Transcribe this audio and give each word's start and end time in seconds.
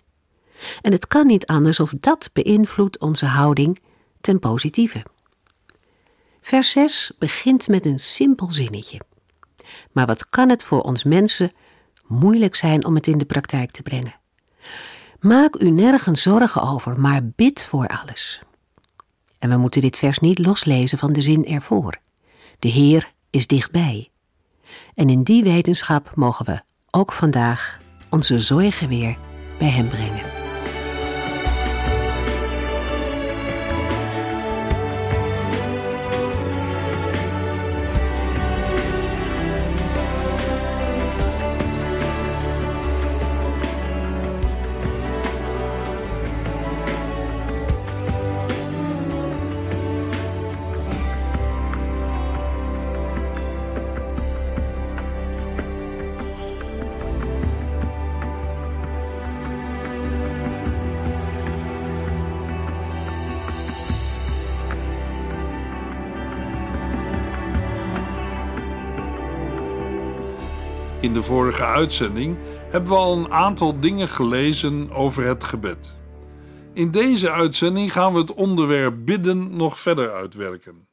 En 0.81 0.91
het 0.91 1.07
kan 1.07 1.27
niet 1.27 1.45
anders 1.45 1.79
of 1.79 1.93
dat 1.99 2.29
beïnvloedt 2.33 2.99
onze 2.99 3.25
houding 3.25 3.79
ten 4.21 4.39
positieve. 4.39 5.03
Vers 6.45 6.71
6 6.71 7.11
begint 7.19 7.67
met 7.67 7.85
een 7.85 7.99
simpel 7.99 8.51
zinnetje. 8.51 9.01
Maar 9.91 10.05
wat 10.05 10.29
kan 10.29 10.49
het 10.49 10.63
voor 10.63 10.81
ons 10.81 11.03
mensen 11.03 11.51
moeilijk 12.07 12.55
zijn 12.55 12.85
om 12.85 12.95
het 12.95 13.07
in 13.07 13.17
de 13.17 13.25
praktijk 13.25 13.71
te 13.71 13.81
brengen? 13.81 14.15
Maak 15.19 15.55
u 15.55 15.69
nergens 15.69 16.21
zorgen 16.21 16.61
over, 16.61 16.99
maar 16.99 17.25
bid 17.25 17.63
voor 17.63 17.87
alles. 17.87 18.41
En 19.39 19.49
we 19.49 19.57
moeten 19.57 19.81
dit 19.81 19.97
vers 19.97 20.19
niet 20.19 20.39
loslezen 20.39 20.97
van 20.97 21.13
de 21.13 21.21
zin 21.21 21.45
ervoor. 21.45 21.97
De 22.59 22.69
Heer 22.69 23.13
is 23.29 23.47
dichtbij. 23.47 24.09
En 24.93 25.09
in 25.09 25.23
die 25.23 25.43
wetenschap 25.43 26.11
mogen 26.15 26.45
we 26.45 26.61
ook 26.91 27.13
vandaag 27.13 27.79
onze 28.09 28.39
zorgen 28.39 28.87
weer 28.87 29.17
bij 29.57 29.69
Hem 29.69 29.87
brengen. 29.89 30.42
In 71.03 71.13
de 71.13 71.23
vorige 71.23 71.65
uitzending 71.65 72.37
hebben 72.69 72.91
we 72.91 72.97
al 72.97 73.17
een 73.17 73.31
aantal 73.31 73.79
dingen 73.79 74.07
gelezen 74.07 74.91
over 74.91 75.23
het 75.23 75.43
gebed. 75.43 75.95
In 76.73 76.91
deze 76.91 77.31
uitzending 77.31 77.91
gaan 77.91 78.13
we 78.13 78.19
het 78.19 78.33
onderwerp 78.33 79.05
bidden 79.05 79.55
nog 79.55 79.79
verder 79.79 80.13
uitwerken. 80.13 80.87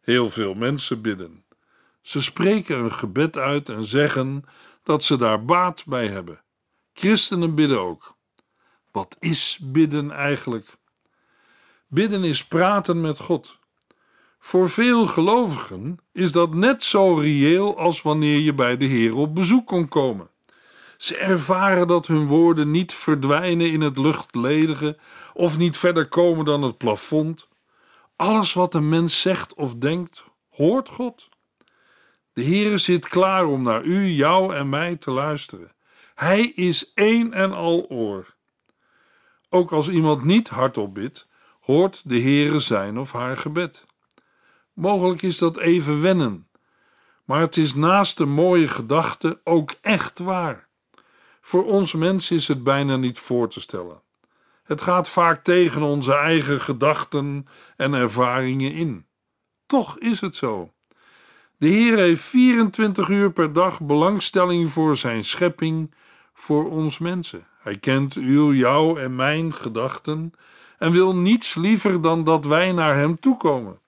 Heel 0.00 0.28
veel 0.28 0.54
mensen 0.54 1.02
bidden. 1.02 1.44
Ze 2.02 2.22
spreken 2.22 2.78
een 2.78 2.92
gebed 2.92 3.36
uit 3.36 3.68
en 3.68 3.84
zeggen 3.84 4.44
dat 4.82 5.04
ze 5.04 5.16
daar 5.16 5.44
baat 5.44 5.84
bij 5.86 6.08
hebben. 6.08 6.42
Christenen 6.92 7.54
bidden 7.54 7.80
ook. 7.80 8.16
Wat 8.90 9.16
is 9.18 9.58
bidden 9.62 10.10
eigenlijk? 10.10 10.76
Bidden 11.86 12.24
is 12.24 12.46
praten 12.46 13.00
met 13.00 13.18
God. 13.18 13.57
Voor 14.38 14.70
veel 14.70 15.06
gelovigen 15.06 15.98
is 16.12 16.32
dat 16.32 16.54
net 16.54 16.82
zo 16.82 17.14
reëel 17.14 17.78
als 17.78 18.02
wanneer 18.02 18.38
je 18.38 18.54
bij 18.54 18.76
de 18.76 18.84
Heer 18.84 19.14
op 19.14 19.34
bezoek 19.34 19.66
kon 19.66 19.88
komen. 19.88 20.30
Ze 20.96 21.16
ervaren 21.16 21.88
dat 21.88 22.06
hun 22.06 22.26
woorden 22.26 22.70
niet 22.70 22.94
verdwijnen 22.94 23.70
in 23.70 23.80
het 23.80 23.98
luchtledige 23.98 24.98
of 25.34 25.58
niet 25.58 25.76
verder 25.76 26.08
komen 26.08 26.44
dan 26.44 26.62
het 26.62 26.78
plafond. 26.78 27.48
Alles 28.16 28.52
wat 28.52 28.74
een 28.74 28.88
mens 28.88 29.20
zegt 29.20 29.54
of 29.54 29.74
denkt, 29.74 30.24
hoort 30.48 30.88
God. 30.88 31.28
De 32.32 32.44
Heere 32.44 32.78
zit 32.78 33.08
klaar 33.08 33.46
om 33.46 33.62
naar 33.62 33.84
u, 33.84 34.06
jou 34.06 34.54
en 34.54 34.68
mij 34.68 34.96
te 34.96 35.10
luisteren. 35.10 35.72
Hij 36.14 36.40
is 36.40 36.92
één 36.94 37.32
en 37.32 37.52
al 37.52 37.86
oor. 37.88 38.34
Ook 39.48 39.72
als 39.72 39.88
iemand 39.88 40.24
niet 40.24 40.48
hardop 40.48 40.94
bidt, 40.94 41.28
hoort 41.60 42.02
de 42.04 42.20
Heere 42.20 42.58
zijn 42.58 42.98
of 42.98 43.12
haar 43.12 43.36
gebed. 43.36 43.84
Mogelijk 44.78 45.22
is 45.22 45.38
dat 45.38 45.56
even 45.56 46.00
wennen, 46.00 46.48
maar 47.24 47.40
het 47.40 47.56
is 47.56 47.74
naast 47.74 48.16
de 48.16 48.24
mooie 48.24 48.68
gedachte 48.68 49.40
ook 49.44 49.74
echt 49.80 50.18
waar. 50.18 50.68
Voor 51.40 51.64
ons 51.64 51.92
mensen 51.92 52.36
is 52.36 52.48
het 52.48 52.64
bijna 52.64 52.96
niet 52.96 53.18
voor 53.18 53.48
te 53.48 53.60
stellen. 53.60 54.02
Het 54.62 54.80
gaat 54.80 55.08
vaak 55.08 55.44
tegen 55.44 55.82
onze 55.82 56.14
eigen 56.14 56.60
gedachten 56.60 57.46
en 57.76 57.94
ervaringen 57.94 58.72
in. 58.72 59.06
Toch 59.66 59.98
is 59.98 60.20
het 60.20 60.36
zo. 60.36 60.72
De 61.56 61.68
Heer 61.68 61.96
heeft 61.96 62.22
24 62.22 63.08
uur 63.08 63.32
per 63.32 63.52
dag 63.52 63.80
belangstelling 63.80 64.70
voor 64.70 64.96
zijn 64.96 65.24
schepping, 65.24 65.94
voor 66.34 66.70
ons 66.70 66.98
mensen. 66.98 67.46
Hij 67.58 67.78
kent 67.78 68.14
uw, 68.14 68.52
jouw 68.52 68.96
en 68.96 69.16
mijn 69.16 69.54
gedachten 69.54 70.32
en 70.78 70.92
wil 70.92 71.16
niets 71.16 71.54
liever 71.54 72.00
dan 72.00 72.24
dat 72.24 72.44
wij 72.44 72.72
naar 72.72 72.96
hem 72.96 73.20
toekomen. 73.20 73.80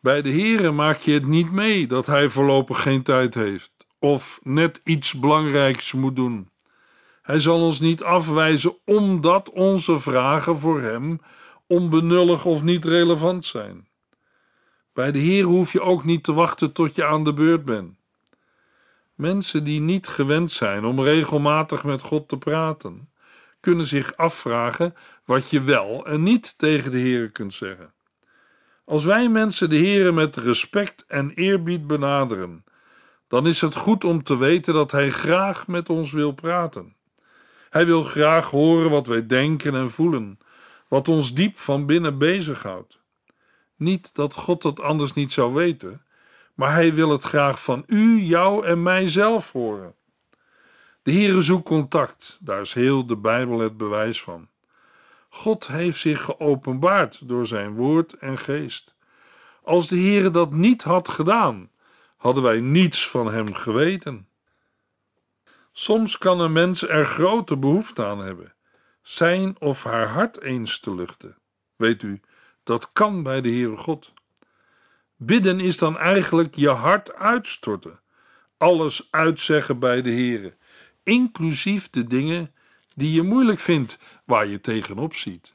Bij 0.00 0.22
de 0.22 0.30
Heere 0.30 0.70
maak 0.70 0.98
je 0.98 1.12
het 1.12 1.26
niet 1.26 1.52
mee 1.52 1.86
dat 1.86 2.06
hij 2.06 2.28
voorlopig 2.28 2.82
geen 2.82 3.02
tijd 3.02 3.34
heeft 3.34 3.80
of 3.98 4.40
net 4.42 4.80
iets 4.84 5.14
belangrijks 5.14 5.92
moet 5.92 6.16
doen. 6.16 6.50
Hij 7.22 7.40
zal 7.40 7.60
ons 7.60 7.80
niet 7.80 8.02
afwijzen 8.02 8.76
omdat 8.84 9.50
onze 9.50 9.98
vragen 9.98 10.58
voor 10.58 10.80
hem 10.80 11.20
onbenullig 11.66 12.44
of 12.44 12.62
niet 12.62 12.84
relevant 12.84 13.44
zijn. 13.44 13.88
Bij 14.92 15.12
de 15.12 15.18
Heer 15.18 15.44
hoef 15.44 15.72
je 15.72 15.80
ook 15.80 16.04
niet 16.04 16.22
te 16.22 16.32
wachten 16.32 16.72
tot 16.72 16.94
je 16.94 17.04
aan 17.04 17.24
de 17.24 17.32
beurt 17.34 17.64
bent. 17.64 17.98
Mensen 19.14 19.64
die 19.64 19.80
niet 19.80 20.06
gewend 20.06 20.52
zijn 20.52 20.84
om 20.84 21.00
regelmatig 21.00 21.84
met 21.84 22.02
God 22.02 22.28
te 22.28 22.38
praten, 22.38 23.10
kunnen 23.60 23.86
zich 23.86 24.16
afvragen 24.16 24.94
wat 25.24 25.50
je 25.50 25.60
wel 25.60 26.06
en 26.06 26.22
niet 26.22 26.58
tegen 26.58 26.90
de 26.90 26.98
Heer 26.98 27.30
kunt 27.30 27.54
zeggen. 27.54 27.92
Als 28.90 29.04
wij 29.04 29.28
mensen 29.28 29.70
de 29.70 29.76
Heer 29.76 30.14
met 30.14 30.36
respect 30.36 31.04
en 31.06 31.30
eerbied 31.34 31.86
benaderen, 31.86 32.64
dan 33.28 33.46
is 33.46 33.60
het 33.60 33.74
goed 33.74 34.04
om 34.04 34.22
te 34.22 34.36
weten 34.36 34.74
dat 34.74 34.90
Hij 34.90 35.10
graag 35.10 35.66
met 35.66 35.88
ons 35.88 36.12
wil 36.12 36.32
praten. 36.32 36.96
Hij 37.68 37.86
wil 37.86 38.02
graag 38.02 38.50
horen 38.50 38.90
wat 38.90 39.06
wij 39.06 39.26
denken 39.26 39.74
en 39.74 39.90
voelen, 39.90 40.38
wat 40.88 41.08
ons 41.08 41.34
diep 41.34 41.58
van 41.58 41.86
binnen 41.86 42.18
bezighoudt. 42.18 42.98
Niet 43.76 44.14
dat 44.14 44.34
God 44.34 44.62
het 44.62 44.80
anders 44.80 45.12
niet 45.12 45.32
zou 45.32 45.52
weten, 45.52 46.02
maar 46.54 46.72
Hij 46.72 46.94
wil 46.94 47.10
het 47.10 47.22
graag 47.22 47.62
van 47.62 47.84
u, 47.86 48.20
jou 48.20 48.66
en 48.66 48.82
mijzelf 48.82 49.52
horen. 49.52 49.94
De 51.02 51.12
Heere 51.12 51.42
zoekt 51.42 51.68
contact, 51.68 52.38
daar 52.42 52.60
is 52.60 52.72
heel 52.72 53.06
de 53.06 53.16
Bijbel 53.16 53.58
het 53.58 53.76
bewijs 53.76 54.22
van. 54.22 54.48
God 55.32 55.66
heeft 55.66 55.98
zich 55.98 56.22
geopenbaard 56.22 57.28
door 57.28 57.46
zijn 57.46 57.74
woord 57.74 58.12
en 58.12 58.38
geest. 58.38 58.94
Als 59.62 59.88
de 59.88 59.98
Heere 59.98 60.30
dat 60.30 60.52
niet 60.52 60.82
had 60.82 61.08
gedaan, 61.08 61.70
hadden 62.16 62.42
wij 62.42 62.60
niets 62.60 63.08
van 63.08 63.32
hem 63.32 63.54
geweten. 63.54 64.28
Soms 65.72 66.18
kan 66.18 66.40
een 66.40 66.52
mens 66.52 66.88
er 66.88 67.04
grote 67.04 67.56
behoefte 67.56 68.04
aan 68.04 68.18
hebben, 68.18 68.54
zijn 69.02 69.60
of 69.60 69.84
haar 69.84 70.08
hart 70.08 70.40
eens 70.40 70.80
te 70.80 70.94
luchten. 70.94 71.38
Weet 71.76 72.02
u, 72.02 72.20
dat 72.62 72.92
kan 72.92 73.22
bij 73.22 73.40
de 73.40 73.48
Heere 73.48 73.76
God. 73.76 74.12
Bidden 75.16 75.60
is 75.60 75.78
dan 75.78 75.98
eigenlijk 75.98 76.54
je 76.54 76.68
hart 76.68 77.14
uitstorten, 77.14 78.00
alles 78.56 79.08
uitzeggen 79.10 79.78
bij 79.78 80.02
de 80.02 80.10
Heere, 80.10 80.56
inclusief 81.02 81.90
de 81.90 82.04
dingen 82.04 82.54
die 82.94 83.12
je 83.12 83.22
moeilijk 83.22 83.58
vindt, 83.58 83.98
waar 84.24 84.46
je 84.46 84.60
tegenop 84.60 85.14
ziet, 85.14 85.52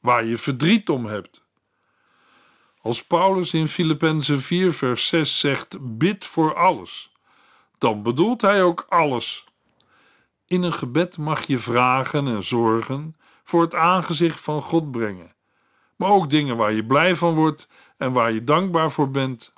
waar 0.00 0.24
je 0.24 0.38
verdriet 0.38 0.88
om 0.88 1.06
hebt. 1.06 1.44
Als 2.82 3.04
Paulus 3.04 3.54
in 3.54 3.68
Filippenzen 3.68 4.40
4 4.40 4.72
vers 4.72 5.06
6 5.08 5.38
zegt 5.38 5.98
bid 5.98 6.24
voor 6.24 6.54
alles, 6.54 7.12
dan 7.78 8.02
bedoelt 8.02 8.40
hij 8.40 8.62
ook 8.62 8.86
alles. 8.88 9.44
In 10.46 10.62
een 10.62 10.72
gebed 10.72 11.18
mag 11.18 11.46
je 11.46 11.58
vragen 11.58 12.26
en 12.26 12.44
zorgen 12.44 13.16
voor 13.44 13.62
het 13.62 13.74
aangezicht 13.74 14.40
van 14.40 14.62
God 14.62 14.90
brengen, 14.90 15.34
maar 15.96 16.10
ook 16.10 16.30
dingen 16.30 16.56
waar 16.56 16.72
je 16.72 16.86
blij 16.86 17.16
van 17.16 17.34
wordt 17.34 17.68
en 17.96 18.12
waar 18.12 18.32
je 18.32 18.44
dankbaar 18.44 18.90
voor 18.90 19.10
bent. 19.10 19.52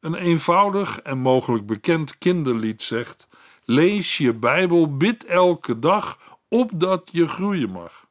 Een 0.00 0.14
eenvoudig 0.14 1.00
en 1.00 1.18
mogelijk 1.18 1.66
bekend 1.66 2.18
kinderlied 2.18 2.82
zegt: 2.82 3.28
Lees 3.64 4.16
je 4.16 4.34
Bijbel, 4.34 4.96
bid 4.96 5.24
elke 5.24 5.78
dag, 5.78 6.18
opdat 6.48 7.08
je 7.12 7.28
groeien 7.28 7.70
mag. 7.70 8.06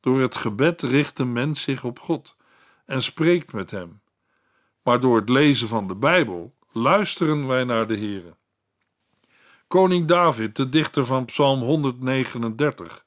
Door 0.00 0.20
het 0.20 0.36
gebed 0.36 0.82
richt 0.82 1.16
de 1.16 1.24
mens 1.24 1.62
zich 1.62 1.84
op 1.84 1.98
God 1.98 2.36
en 2.86 3.02
spreekt 3.02 3.52
met 3.52 3.70
Hem. 3.70 4.00
Maar 4.82 5.00
door 5.00 5.16
het 5.16 5.28
lezen 5.28 5.68
van 5.68 5.88
de 5.88 5.94
Bijbel 5.94 6.54
luisteren 6.72 7.46
wij 7.46 7.64
naar 7.64 7.86
de 7.86 7.96
Heere. 7.96 8.36
Koning 9.66 10.06
David, 10.06 10.56
de 10.56 10.68
dichter 10.68 11.04
van 11.04 11.24
Psalm 11.24 11.60
139, 11.60 13.04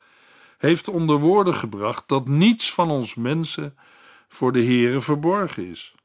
heeft 0.57 0.87
onder 0.87 1.17
woorden 1.17 1.53
gebracht 1.53 2.07
dat 2.07 2.27
niets 2.27 2.73
van 2.73 2.89
ons 2.89 3.15
mensen 3.15 3.77
voor 4.27 4.51
de 4.51 4.63
Heere 4.63 5.01
verborgen 5.01 5.69
is. 5.69 5.95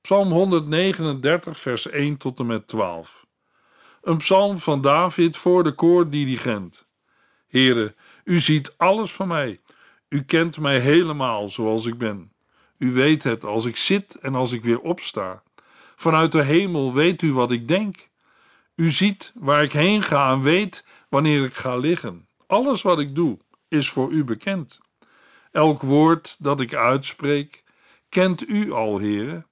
Psalm 0.00 0.30
139, 0.30 1.60
vers 1.60 1.88
1 1.88 2.16
tot 2.16 2.38
en 2.38 2.46
met 2.46 2.66
12. 2.66 3.26
Een 4.02 4.16
psalm 4.16 4.58
van 4.58 4.80
David 4.80 5.36
voor 5.36 5.64
de 5.64 5.72
koordirigent. 5.72 6.86
Heere, 7.48 7.94
u 8.24 8.38
ziet 8.38 8.74
alles 8.76 9.12
van 9.12 9.28
mij. 9.28 9.60
U 10.08 10.22
kent 10.22 10.58
mij 10.58 10.78
helemaal 10.78 11.48
zoals 11.48 11.86
ik 11.86 11.98
ben. 11.98 12.32
U 12.78 12.92
weet 12.92 13.22
het 13.22 13.44
als 13.44 13.64
ik 13.64 13.76
zit 13.76 14.14
en 14.14 14.34
als 14.34 14.52
ik 14.52 14.64
weer 14.64 14.80
opsta. 14.80 15.42
Vanuit 15.96 16.32
de 16.32 16.42
hemel 16.42 16.94
weet 16.94 17.22
u 17.22 17.32
wat 17.32 17.50
ik 17.50 17.68
denk. 17.68 18.08
U 18.76 18.90
ziet 18.90 19.32
waar 19.34 19.62
ik 19.62 19.72
heen 19.72 20.02
ga 20.02 20.32
en 20.32 20.40
weet 20.40 20.84
wanneer 21.08 21.44
ik 21.44 21.54
ga 21.54 21.76
liggen. 21.76 22.28
Alles 22.46 22.82
wat 22.82 22.98
ik 22.98 23.14
doe 23.14 23.38
is 23.68 23.90
voor 23.90 24.10
u 24.10 24.24
bekend. 24.24 24.80
Elk 25.52 25.82
woord 25.82 26.36
dat 26.38 26.60
ik 26.60 26.74
uitspreek, 26.74 27.64
kent 28.08 28.48
u 28.48 28.72
al, 28.72 28.98
heren. 28.98 29.46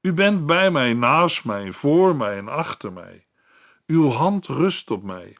U 0.00 0.12
bent 0.12 0.46
bij 0.46 0.70
mij, 0.70 0.92
naast 0.92 1.44
mij, 1.44 1.72
voor 1.72 2.16
mij 2.16 2.36
en 2.36 2.48
achter 2.48 2.92
mij. 2.92 3.25
Uw 3.86 4.08
hand 4.08 4.46
rust 4.46 4.90
op 4.90 5.02
mij. 5.02 5.36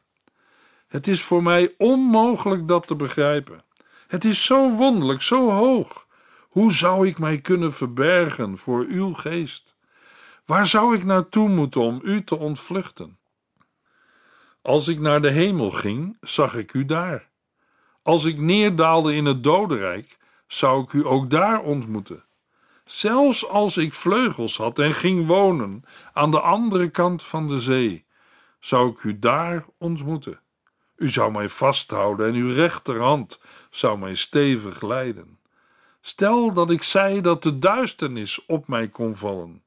Het 0.87 1.07
is 1.07 1.21
voor 1.21 1.43
mij 1.43 1.73
onmogelijk 1.77 2.67
dat 2.67 2.87
te 2.87 2.95
begrijpen. 2.95 3.63
Het 4.07 4.25
is 4.25 4.45
zo 4.45 4.69
wonderlijk, 4.69 5.21
zo 5.21 5.51
hoog. 5.51 6.07
Hoe 6.49 6.71
zou 6.71 7.07
ik 7.07 7.19
mij 7.19 7.41
kunnen 7.41 7.73
verbergen 7.73 8.57
voor 8.57 8.85
uw 8.89 9.13
geest? 9.13 9.75
Waar 10.45 10.67
zou 10.67 10.95
ik 10.95 11.03
naartoe 11.03 11.49
moeten 11.49 11.81
om 11.81 11.99
u 12.03 12.23
te 12.23 12.35
ontvluchten? 12.35 13.17
Als 14.61 14.87
ik 14.87 14.99
naar 14.99 15.21
de 15.21 15.31
hemel 15.31 15.71
ging, 15.71 16.17
zag 16.21 16.55
ik 16.55 16.73
u 16.73 16.85
daar. 16.85 17.29
Als 18.01 18.25
ik 18.25 18.37
neerdaalde 18.37 19.15
in 19.15 19.25
het 19.25 19.43
dodenrijk, 19.43 20.17
zou 20.47 20.83
ik 20.83 20.93
u 20.93 21.05
ook 21.05 21.29
daar 21.29 21.61
ontmoeten. 21.61 22.23
Zelfs 22.85 23.47
als 23.47 23.77
ik 23.77 23.93
vleugels 23.93 24.57
had 24.57 24.79
en 24.79 24.93
ging 24.93 25.27
wonen 25.27 25.83
aan 26.13 26.31
de 26.31 26.39
andere 26.39 26.89
kant 26.89 27.23
van 27.23 27.47
de 27.47 27.59
zee, 27.59 28.05
zou 28.67 28.91
ik 28.91 29.03
u 29.03 29.19
daar 29.19 29.65
ontmoeten. 29.77 30.39
U 30.95 31.09
zou 31.09 31.31
mij 31.31 31.49
vasthouden 31.49 32.27
en 32.27 32.33
uw 32.33 32.53
rechterhand 32.53 33.39
zou 33.69 33.97
mij 33.97 34.15
stevig 34.15 34.81
leiden. 34.81 35.39
Stel 36.01 36.53
dat 36.53 36.69
ik 36.69 36.83
zei 36.83 37.21
dat 37.21 37.43
de 37.43 37.59
duisternis 37.59 38.45
op 38.45 38.67
mij 38.67 38.87
kon 38.87 39.15
vallen, 39.15 39.63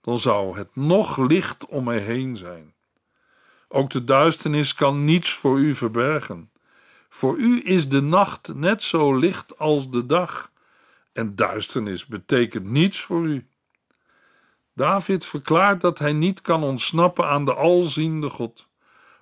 dan 0.00 0.18
zou 0.18 0.58
het 0.58 0.76
nog 0.76 1.16
licht 1.16 1.66
om 1.66 1.84
mij 1.84 1.98
heen 1.98 2.36
zijn. 2.36 2.74
Ook 3.68 3.90
de 3.90 4.04
duisternis 4.04 4.74
kan 4.74 5.04
niets 5.04 5.32
voor 5.32 5.58
u 5.58 5.74
verbergen. 5.74 6.50
Voor 7.08 7.36
u 7.36 7.60
is 7.64 7.88
de 7.88 8.00
nacht 8.00 8.54
net 8.54 8.82
zo 8.82 9.14
licht 9.14 9.58
als 9.58 9.90
de 9.90 10.06
dag, 10.06 10.50
en 11.12 11.34
duisternis 11.36 12.06
betekent 12.06 12.70
niets 12.70 13.00
voor 13.00 13.26
u. 13.26 13.46
David 14.76 15.24
verklaart 15.24 15.80
dat 15.80 15.98
hij 15.98 16.12
niet 16.12 16.40
kan 16.40 16.62
ontsnappen 16.62 17.28
aan 17.28 17.44
de 17.44 17.54
alziende 17.54 18.28
God, 18.28 18.68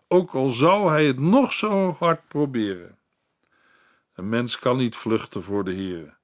ook 0.08 0.34
al 0.34 0.50
zou 0.50 0.90
hij 0.90 1.06
het 1.06 1.18
nog 1.18 1.52
zo 1.52 1.96
hard 1.98 2.28
proberen. 2.28 2.98
Een 4.14 4.28
mens 4.28 4.58
kan 4.58 4.76
niet 4.76 4.96
vluchten 4.96 5.42
voor 5.42 5.64
de 5.64 5.72
Heer, 5.72 6.16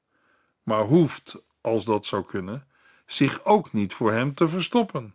maar 0.63 0.83
hoeft, 0.83 1.43
als 1.61 1.85
dat 1.85 2.07
zou 2.07 2.25
kunnen, 2.25 2.67
zich 3.07 3.45
ook 3.45 3.73
niet 3.73 3.95
voor 3.95 4.13
hem 4.13 4.35
te 4.35 4.49
verstoppen. 4.49 5.15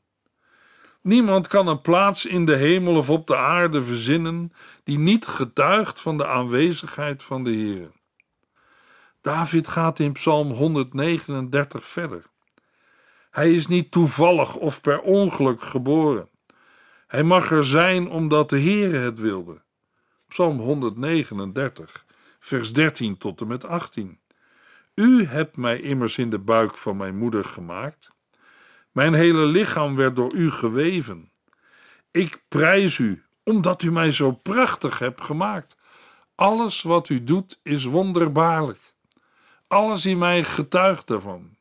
Niemand 1.02 1.48
kan 1.48 1.68
een 1.68 1.82
plaats 1.82 2.26
in 2.26 2.46
de 2.46 2.56
hemel 2.56 2.96
of 2.96 3.10
op 3.10 3.28
de 3.28 3.38
aarde 3.38 3.82
verzinnen 3.82 4.54
die 4.84 5.00
niet 5.00 5.28
getuigt 5.28 6.02
van 6.02 6.18
de 6.18 6.28
aanwezigheid 6.28 7.24
van 7.24 7.44
de 7.44 7.52
Heer. 7.52 7.92
David 9.22 9.68
gaat 9.68 10.00
in 10.00 10.12
Psalm 10.12 10.52
139 10.52 11.86
verder. 11.86 12.34
Hij 13.36 13.54
is 13.54 13.68
niet 13.68 13.92
toevallig 13.92 14.56
of 14.56 14.82
per 14.82 15.02
ongeluk 15.02 15.62
geboren. 15.62 16.30
Hij 17.08 17.24
mag 17.24 17.52
er 17.52 17.66
zijn 17.66 18.10
omdat 18.10 18.50
de 18.50 18.60
Heere 18.60 18.98
het 18.98 19.20
wilde. 19.20 19.62
Psalm 20.28 20.60
139, 20.60 22.06
vers 22.40 22.74
13 22.74 23.18
tot 23.18 23.42
en 23.42 23.48
met 23.48 23.66
18. 23.66 24.20
U 24.94 25.26
hebt 25.26 25.58
mij 25.58 25.80
immers 25.80 26.18
in 26.18 26.30
de 26.30 26.40
buik 26.40 26.78
van 26.78 26.98
mijn 26.98 27.18
moeder 27.18 27.46
gemaakt. 27.46 28.12
Mijn 28.92 29.14
hele 29.14 29.46
lichaam 29.46 29.96
werd 29.96 30.16
door 30.16 30.34
u 30.34 30.52
geweven. 30.52 31.32
Ik 32.12 32.44
prijs 32.48 32.98
u, 32.98 33.24
omdat 33.44 33.82
u 33.82 33.92
mij 33.92 34.12
zo 34.12 34.32
prachtig 34.32 35.00
hebt 35.00 35.22
gemaakt. 35.22 35.78
Alles 36.36 36.82
wat 36.82 37.10
u 37.10 37.24
doet 37.24 37.60
is 37.64 37.86
wonderbaarlijk. 37.86 38.94
Alles 39.68 40.06
in 40.06 40.18
mij 40.18 40.44
getuigt 40.44 41.08
daarvan. 41.08 41.55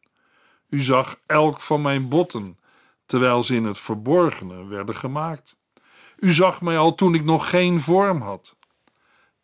U 0.74 0.80
zag 0.80 1.18
elk 1.26 1.60
van 1.60 1.82
mijn 1.82 2.08
botten, 2.08 2.58
terwijl 3.06 3.42
ze 3.42 3.54
in 3.54 3.64
het 3.64 3.78
verborgene 3.78 4.66
werden 4.66 4.96
gemaakt. 4.96 5.56
U 6.16 6.32
zag 6.32 6.60
mij 6.60 6.78
al 6.78 6.94
toen 6.94 7.14
ik 7.14 7.24
nog 7.24 7.50
geen 7.50 7.80
vorm 7.80 8.20
had. 8.20 8.56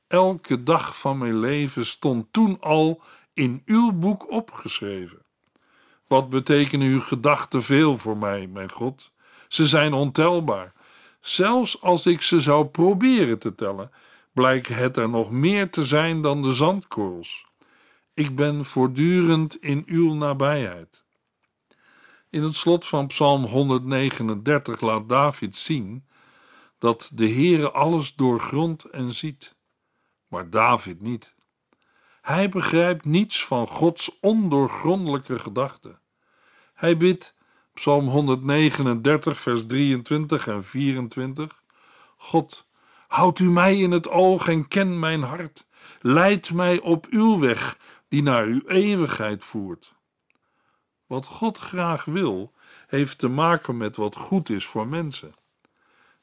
Elke 0.07 0.63
dag 0.63 0.99
van 0.99 1.19
mijn 1.19 1.39
leven 1.39 1.87
stond 1.87 2.27
toen 2.31 2.61
al 2.61 3.03
in 3.35 3.63
uw 3.65 3.93
boek 3.93 4.31
opgeschreven. 4.31 5.23
Wat 6.07 6.29
betekenen 6.29 6.89
uw 6.89 7.01
gedachten 7.01 7.63
veel 7.63 7.97
voor 7.97 8.17
mij, 8.17 8.47
mijn 8.47 8.71
God? 8.71 9.13
Ze 9.49 9.67
zijn 9.67 9.93
ontelbaar. 9.93 10.73
Zelfs 11.21 11.83
als 11.83 12.07
ik 12.07 12.23
ze 12.23 12.41
zou 12.41 12.65
proberen 12.65 13.39
te 13.39 13.55
tellen, 13.55 13.91
blijkt 14.33 14.69
het 14.69 14.97
er 14.97 15.09
nog 15.09 15.31
meer 15.31 15.71
te 15.71 15.85
zijn 15.85 16.23
dan 16.23 16.43
de 16.43 16.53
zandkorrels. 16.53 17.47
Ik 18.15 18.37
ben 18.37 18.65
voortdurend 18.65 19.57
in 19.57 19.83
uw 19.87 20.15
nabijheid. 20.15 21.00
In 22.31 22.43
het 22.43 22.55
slot 22.55 22.87
van 22.87 23.07
Psalm 23.07 23.45
139 23.45 24.81
laat 24.81 25.09
David 25.09 25.57
zien 25.57 26.07
dat 26.79 27.11
de 27.15 27.29
Heere 27.29 27.71
alles 27.71 28.15
doorgrondt 28.15 28.85
en 28.85 29.15
ziet, 29.15 29.57
maar 30.29 30.51
David 30.51 31.01
niet. 31.01 31.35
Hij 32.21 32.49
begrijpt 32.49 33.05
niets 33.05 33.45
van 33.45 33.67
Gods 33.67 34.19
ondoorgrondelijke 34.21 35.39
gedachten. 35.39 36.01
Hij 36.75 36.97
bidt, 36.97 37.35
Psalm 37.75 38.09
139, 38.09 39.41
vers 39.41 39.67
23 39.67 40.47
en 40.47 40.65
24: 40.65 41.63
God, 42.17 42.67
houd 43.09 43.39
u 43.39 43.51
mij 43.51 43.79
in 43.79 43.91
het 43.91 44.09
oog 44.09 44.49
en 44.49 44.69
ken 44.69 44.99
mijn 44.99 45.23
hart. 45.23 45.67
Leid 46.01 46.53
mij 46.53 46.81
op 46.81 47.07
uw 47.07 47.39
weg, 47.39 47.79
die 48.09 48.23
naar 48.23 48.45
uw 48.45 48.63
eeuwigheid 48.67 49.45
voert. 49.45 49.99
Wat 51.11 51.27
God 51.27 51.59
graag 51.59 52.05
wil, 52.05 52.53
heeft 52.87 53.19
te 53.19 53.29
maken 53.29 53.77
met 53.77 53.97
wat 53.97 54.17
goed 54.17 54.49
is 54.49 54.67
voor 54.67 54.87
mensen. 54.87 55.35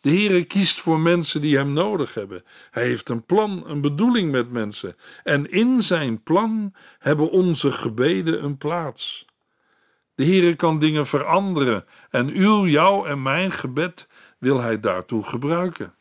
De 0.02 0.10
Heere 0.10 0.44
kiest 0.44 0.80
voor 0.80 1.00
mensen 1.00 1.42
die 1.42 1.58
Hem 1.58 1.74
nodig 1.74 2.14
hebben. 2.14 2.44
Hij 2.72 2.84
heeft 2.84 3.10
een 3.10 3.26
plan, 3.26 3.64
een 3.66 3.82
bedoeling 3.82 4.32
met 4.32 4.52
mensen. 4.52 4.96
En 5.24 5.52
in 5.52 5.82
zijn 5.84 6.24
plan 6.24 6.74
hebben 7.00 7.30
onze 7.30 7.72
gebeden 7.72 8.44
een 8.44 8.58
plaats. 8.58 9.26
De 10.16 10.26
Heere 10.26 10.56
kan 10.56 10.80
dingen 10.80 11.08
veranderen 11.08 11.86
en 12.10 12.30
uw, 12.30 12.66
jouw 12.68 13.06
en 13.06 13.22
mijn 13.22 13.52
gebed 13.52 14.08
wil 14.38 14.62
Hij 14.62 14.80
daartoe 14.80 15.24
gebruiken. 15.24 15.94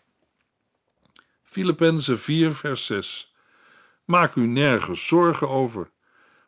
Filippenzen 1.43 2.19
4, 2.19 2.55
vers 2.55 2.87
6. 2.87 3.35
Maak 4.05 4.35
u 4.35 4.47
nergens 4.47 5.07
zorgen 5.07 5.49
over, 5.49 5.91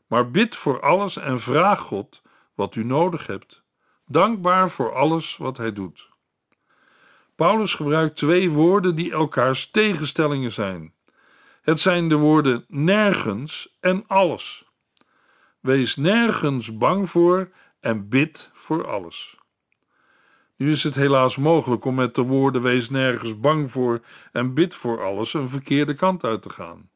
maar 0.06 0.30
bid 0.30 0.54
voor 0.54 0.80
alles 0.80 1.16
en 1.16 1.40
vraag 1.40 1.78
God 1.78 2.22
wat 2.58 2.74
u 2.74 2.84
nodig 2.84 3.26
hebt, 3.26 3.62
dankbaar 4.06 4.70
voor 4.70 4.94
alles 4.94 5.36
wat 5.36 5.56
Hij 5.56 5.72
doet. 5.72 6.08
Paulus 7.34 7.74
gebruikt 7.74 8.16
twee 8.16 8.50
woorden 8.50 8.94
die 8.94 9.12
elkaars 9.12 9.70
tegenstellingen 9.70 10.52
zijn. 10.52 10.94
Het 11.62 11.80
zijn 11.80 12.08
de 12.08 12.14
woorden 12.16 12.64
nergens 12.68 13.76
en 13.80 14.04
alles. 14.06 14.64
Wees 15.60 15.96
nergens 15.96 16.76
bang 16.76 17.10
voor 17.10 17.50
en 17.80 18.08
bid 18.08 18.50
voor 18.52 18.86
alles. 18.86 19.36
Nu 20.56 20.70
is 20.70 20.82
het 20.82 20.94
helaas 20.94 21.36
mogelijk 21.36 21.84
om 21.84 21.94
met 21.94 22.14
de 22.14 22.22
woorden 22.22 22.62
wees 22.62 22.90
nergens 22.90 23.40
bang 23.40 23.70
voor 23.70 24.00
en 24.32 24.54
bid 24.54 24.74
voor 24.74 25.04
alles 25.04 25.34
een 25.34 25.48
verkeerde 25.48 25.94
kant 25.94 26.24
uit 26.24 26.42
te 26.42 26.50
gaan. 26.50 26.90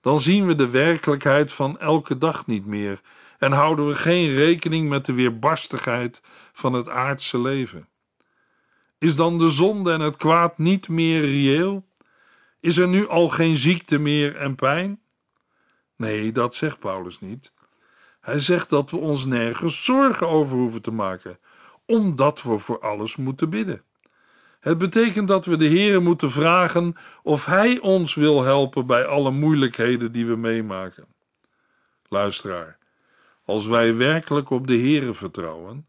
Dan 0.00 0.20
zien 0.20 0.46
we 0.46 0.54
de 0.54 0.68
werkelijkheid 0.68 1.52
van 1.52 1.78
elke 1.78 2.18
dag 2.18 2.46
niet 2.46 2.66
meer 2.66 3.00
en 3.42 3.52
houden 3.52 3.86
we 3.86 3.94
geen 3.94 4.34
rekening 4.34 4.88
met 4.88 5.04
de 5.04 5.12
weerbarstigheid 5.12 6.20
van 6.52 6.72
het 6.72 6.88
aardse 6.88 7.38
leven. 7.40 7.88
Is 8.98 9.16
dan 9.16 9.38
de 9.38 9.50
zonde 9.50 9.92
en 9.92 10.00
het 10.00 10.16
kwaad 10.16 10.58
niet 10.58 10.88
meer 10.88 11.20
reëel? 11.20 11.86
Is 12.60 12.76
er 12.76 12.88
nu 12.88 13.08
al 13.08 13.28
geen 13.28 13.56
ziekte 13.56 13.98
meer 13.98 14.36
en 14.36 14.54
pijn? 14.54 15.00
Nee, 15.96 16.32
dat 16.32 16.54
zegt 16.54 16.78
Paulus 16.78 17.20
niet. 17.20 17.52
Hij 18.20 18.40
zegt 18.40 18.70
dat 18.70 18.90
we 18.90 18.96
ons 18.96 19.24
nergens 19.24 19.84
zorgen 19.84 20.28
over 20.28 20.56
hoeven 20.56 20.82
te 20.82 20.92
maken, 20.92 21.38
omdat 21.86 22.42
we 22.42 22.58
voor 22.58 22.80
alles 22.80 23.16
moeten 23.16 23.50
bidden. 23.50 23.82
Het 24.60 24.78
betekent 24.78 25.28
dat 25.28 25.44
we 25.44 25.56
de 25.56 25.68
Heere 25.68 26.00
moeten 26.00 26.30
vragen 26.30 26.96
of 27.22 27.44
Hij 27.44 27.78
ons 27.78 28.14
wil 28.14 28.42
helpen 28.42 28.86
bij 28.86 29.04
alle 29.04 29.30
moeilijkheden 29.30 30.12
die 30.12 30.26
we 30.26 30.36
meemaken. 30.36 31.06
Luisteraar, 32.08 32.80
als 33.44 33.66
wij 33.66 33.96
werkelijk 33.96 34.50
op 34.50 34.66
de 34.66 34.76
Heere 34.76 35.14
vertrouwen, 35.14 35.86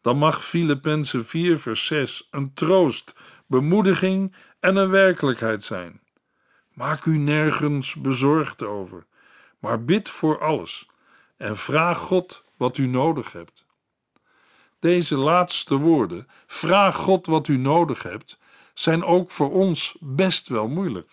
dan 0.00 0.16
mag 0.16 0.44
Filippenzen 0.44 1.26
4 1.26 1.58
vers 1.58 1.86
6 1.86 2.28
een 2.30 2.54
troost, 2.54 3.14
bemoediging 3.46 4.34
en 4.60 4.76
een 4.76 4.90
werkelijkheid 4.90 5.62
zijn. 5.62 6.00
Maak 6.72 7.04
u 7.04 7.18
nergens 7.18 7.94
bezorgd 7.94 8.62
over, 8.62 9.06
maar 9.58 9.84
bid 9.84 10.08
voor 10.08 10.40
alles 10.40 10.86
en 11.36 11.56
vraag 11.56 11.98
God 11.98 12.42
wat 12.56 12.78
u 12.78 12.86
nodig 12.86 13.32
hebt. 13.32 13.66
Deze 14.80 15.16
laatste 15.16 15.76
woorden, 15.76 16.26
vraag 16.46 16.96
God 16.96 17.26
wat 17.26 17.48
u 17.48 17.56
nodig 17.56 18.02
hebt, 18.02 18.38
zijn 18.74 19.04
ook 19.04 19.30
voor 19.30 19.52
ons 19.52 19.96
best 20.00 20.48
wel 20.48 20.68
moeilijk. 20.68 21.10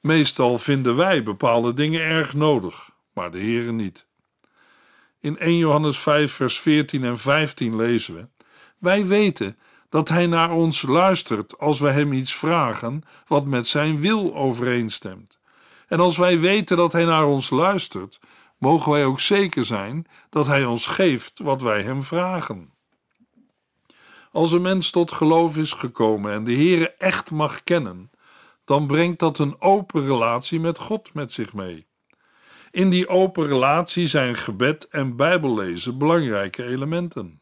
Meestal 0.00 0.58
vinden 0.58 0.96
wij 0.96 1.22
bepaalde 1.22 1.74
dingen 1.74 2.00
erg 2.00 2.34
nodig, 2.34 2.90
maar 3.12 3.30
de 3.30 3.38
Heere 3.38 3.72
niet. 3.72 4.06
In 5.22 5.38
1 5.38 5.56
Johannes 5.56 5.98
5, 5.98 6.32
vers 6.32 6.60
14 6.60 7.04
en 7.04 7.18
15 7.18 7.76
lezen 7.76 8.14
we: 8.14 8.28
Wij 8.78 9.06
weten 9.06 9.58
dat 9.88 10.08
Hij 10.08 10.26
naar 10.26 10.50
ons 10.50 10.82
luistert 10.82 11.58
als 11.58 11.80
wij 11.80 11.92
Hem 11.92 12.12
iets 12.12 12.34
vragen 12.34 13.02
wat 13.26 13.44
met 13.44 13.66
Zijn 13.66 14.00
wil 14.00 14.34
overeenstemt. 14.34 15.38
En 15.86 16.00
als 16.00 16.16
wij 16.16 16.40
weten 16.40 16.76
dat 16.76 16.92
Hij 16.92 17.04
naar 17.04 17.26
ons 17.26 17.50
luistert, 17.50 18.20
mogen 18.58 18.92
wij 18.92 19.04
ook 19.04 19.20
zeker 19.20 19.64
zijn 19.64 20.06
dat 20.30 20.46
Hij 20.46 20.64
ons 20.64 20.86
geeft 20.86 21.40
wat 21.42 21.62
wij 21.62 21.82
Hem 21.82 22.02
vragen. 22.02 22.72
Als 24.32 24.52
een 24.52 24.62
mens 24.62 24.90
tot 24.90 25.12
geloof 25.12 25.56
is 25.56 25.72
gekomen 25.72 26.32
en 26.32 26.44
de 26.44 26.54
Heere 26.54 26.94
echt 26.98 27.30
mag 27.30 27.64
kennen, 27.64 28.10
dan 28.64 28.86
brengt 28.86 29.18
dat 29.18 29.38
een 29.38 29.60
open 29.60 30.06
relatie 30.06 30.60
met 30.60 30.78
God 30.78 31.14
met 31.14 31.32
zich 31.32 31.52
mee. 31.52 31.86
In 32.72 32.90
die 32.90 33.08
open 33.08 33.46
relatie 33.46 34.06
zijn 34.06 34.34
gebed 34.34 34.88
en 34.88 35.16
bijbellezen 35.16 35.98
belangrijke 35.98 36.64
elementen. 36.64 37.40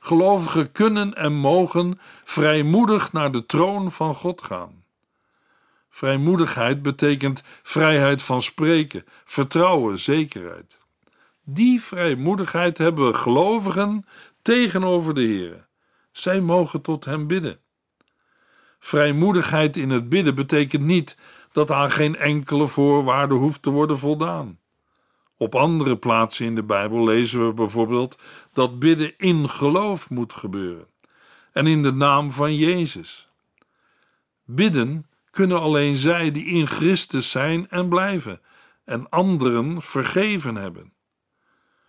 Gelovigen 0.00 0.72
kunnen 0.72 1.14
en 1.14 1.32
mogen 1.32 2.00
vrijmoedig 2.24 3.12
naar 3.12 3.32
de 3.32 3.46
troon 3.46 3.92
van 3.92 4.14
God 4.14 4.42
gaan. 4.42 4.84
Vrijmoedigheid 5.88 6.82
betekent 6.82 7.42
vrijheid 7.62 8.22
van 8.22 8.42
spreken, 8.42 9.04
vertrouwen, 9.24 9.98
zekerheid. 9.98 10.78
Die 11.44 11.80
vrijmoedigheid 11.80 12.78
hebben 12.78 13.16
gelovigen 13.16 14.06
tegenover 14.42 15.14
de 15.14 15.22
Heer. 15.22 15.66
Zij 16.12 16.40
mogen 16.40 16.80
tot 16.80 17.04
Hem 17.04 17.26
bidden. 17.26 17.60
Vrijmoedigheid 18.78 19.76
in 19.76 19.90
het 19.90 20.08
bidden 20.08 20.34
betekent 20.34 20.82
niet 20.82 21.16
dat 21.52 21.70
aan 21.70 21.90
geen 21.90 22.16
enkele 22.16 22.66
voorwaarde 22.66 23.34
hoeft 23.34 23.62
te 23.62 23.70
worden 23.70 23.98
voldaan. 23.98 24.58
Op 25.36 25.54
andere 25.54 25.96
plaatsen 25.96 26.46
in 26.46 26.54
de 26.54 26.62
Bijbel 26.62 27.04
lezen 27.04 27.46
we 27.46 27.52
bijvoorbeeld 27.52 28.18
dat 28.52 28.78
bidden 28.78 29.18
in 29.18 29.48
geloof 29.48 30.10
moet 30.10 30.32
gebeuren 30.32 30.86
en 31.52 31.66
in 31.66 31.82
de 31.82 31.92
naam 31.92 32.30
van 32.30 32.54
Jezus. 32.54 33.28
Bidden 34.44 35.06
kunnen 35.30 35.60
alleen 35.60 35.96
zij 35.96 36.32
die 36.32 36.44
in 36.44 36.66
Christus 36.66 37.30
zijn 37.30 37.68
en 37.68 37.88
blijven 37.88 38.40
en 38.84 39.08
anderen 39.08 39.82
vergeven 39.82 40.54
hebben. 40.54 40.92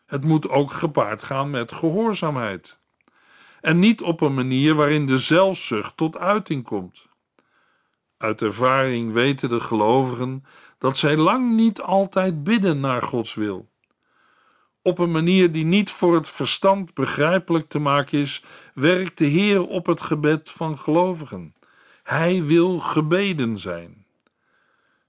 Het 0.05 0.23
moet 0.23 0.49
ook 0.49 0.71
gepaard 0.71 1.23
gaan 1.23 1.49
met 1.49 1.71
gehoorzaamheid 1.71 2.79
en 3.61 3.79
niet 3.79 4.01
op 4.01 4.21
een 4.21 4.33
manier 4.33 4.75
waarin 4.75 5.05
de 5.05 5.17
zelfzucht 5.17 5.97
tot 5.97 6.17
uiting 6.17 6.63
komt. 6.63 7.07
Uit 8.21 8.41
ervaring 8.41 9.13
weten 9.13 9.49
de 9.49 9.59
gelovigen 9.59 10.45
dat 10.77 10.97
zij 10.97 11.17
lang 11.17 11.55
niet 11.55 11.81
altijd 11.81 12.43
bidden 12.43 12.79
naar 12.79 13.01
Gods 13.01 13.33
wil. 13.33 13.69
Op 14.81 14.99
een 14.99 15.11
manier 15.11 15.51
die 15.51 15.65
niet 15.65 15.91
voor 15.91 16.15
het 16.15 16.29
verstand 16.29 16.93
begrijpelijk 16.93 17.69
te 17.69 17.79
maken 17.79 18.19
is, 18.19 18.43
werkt 18.73 19.17
de 19.17 19.25
Heer 19.25 19.67
op 19.67 19.85
het 19.85 20.01
gebed 20.01 20.49
van 20.49 20.77
gelovigen. 20.77 21.55
Hij 22.03 22.43
wil 22.43 22.79
gebeden 22.79 23.57
zijn. 23.57 24.05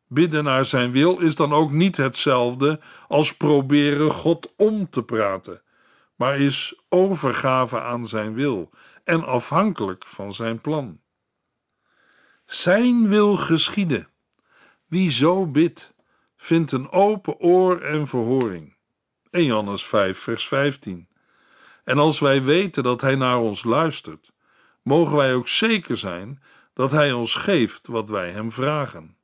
Bidden 0.07 0.45
naar 0.45 0.65
zijn 0.65 0.93
wil 0.93 1.19
is 1.19 1.35
dan 1.35 1.53
ook 1.53 1.71
niet 1.71 1.97
hetzelfde 1.97 2.81
als 3.09 3.35
proberen 3.37 4.11
God 4.11 4.53
om 4.57 4.91
te 4.91 5.03
praten, 5.03 5.63
maar 6.17 6.39
is 6.39 6.83
overgave 6.89 7.81
aan 7.81 8.07
zijn 8.07 8.35
wil 8.35 8.71
en 9.05 9.25
afhankelijk 9.25 10.05
van 10.07 10.33
zijn 10.33 10.61
plan. 10.61 11.02
Zijn 12.53 13.09
wil 13.09 13.37
geschieden. 13.37 14.09
Wie 14.87 15.11
zo 15.11 15.47
bidt, 15.47 15.95
vindt 16.37 16.73
een 16.73 16.91
open 16.91 17.39
oor 17.39 17.81
en 17.81 18.07
verhoring. 18.07 18.75
1 19.31 19.45
Johannes 19.45 19.85
5, 19.85 20.19
vers 20.19 20.49
15. 20.49 21.09
En 21.85 21.99
als 21.99 22.19
wij 22.19 22.43
weten 22.43 22.83
dat 22.83 23.01
Hij 23.01 23.15
naar 23.15 23.39
ons 23.39 23.65
luistert, 23.65 24.33
mogen 24.83 25.17
wij 25.17 25.35
ook 25.35 25.49
zeker 25.49 25.97
zijn 25.97 26.43
dat 26.75 26.91
Hij 26.91 27.13
ons 27.13 27.35
geeft 27.35 27.87
wat 27.87 28.09
wij 28.09 28.31
Hem 28.31 28.51
vragen. 28.51 29.17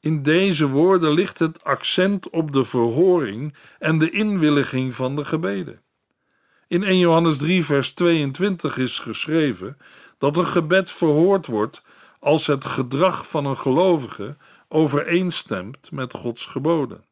In 0.00 0.22
deze 0.22 0.68
woorden 0.68 1.12
ligt 1.12 1.38
het 1.38 1.64
accent 1.64 2.30
op 2.30 2.52
de 2.52 2.64
verhoring 2.64 3.54
en 3.78 3.98
de 3.98 4.10
inwilliging 4.10 4.94
van 4.94 5.16
de 5.16 5.24
gebeden. 5.24 5.82
In 6.68 6.82
1 6.82 6.98
Johannes 6.98 7.38
3, 7.38 7.64
vers 7.64 7.92
22 7.92 8.76
is 8.76 8.98
geschreven 8.98 9.78
dat 10.18 10.36
een 10.36 10.46
gebed 10.46 10.90
verhoord 10.90 11.46
wordt 11.46 11.82
als 12.20 12.46
het 12.46 12.64
gedrag 12.64 13.28
van 13.28 13.44
een 13.44 13.56
gelovige 13.56 14.36
overeenstemt 14.68 15.90
met 15.90 16.14
Gods 16.14 16.46
geboden. 16.46 17.04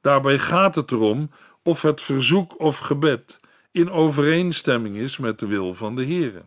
Daarbij 0.00 0.38
gaat 0.38 0.74
het 0.74 0.92
erom 0.92 1.30
of 1.62 1.82
het 1.82 2.02
verzoek 2.02 2.60
of 2.60 2.78
gebed 2.78 3.40
in 3.70 3.90
overeenstemming 3.90 4.96
is 4.96 5.18
met 5.18 5.38
de 5.38 5.46
wil 5.46 5.74
van 5.74 5.96
de 5.96 6.04
Heere. 6.04 6.44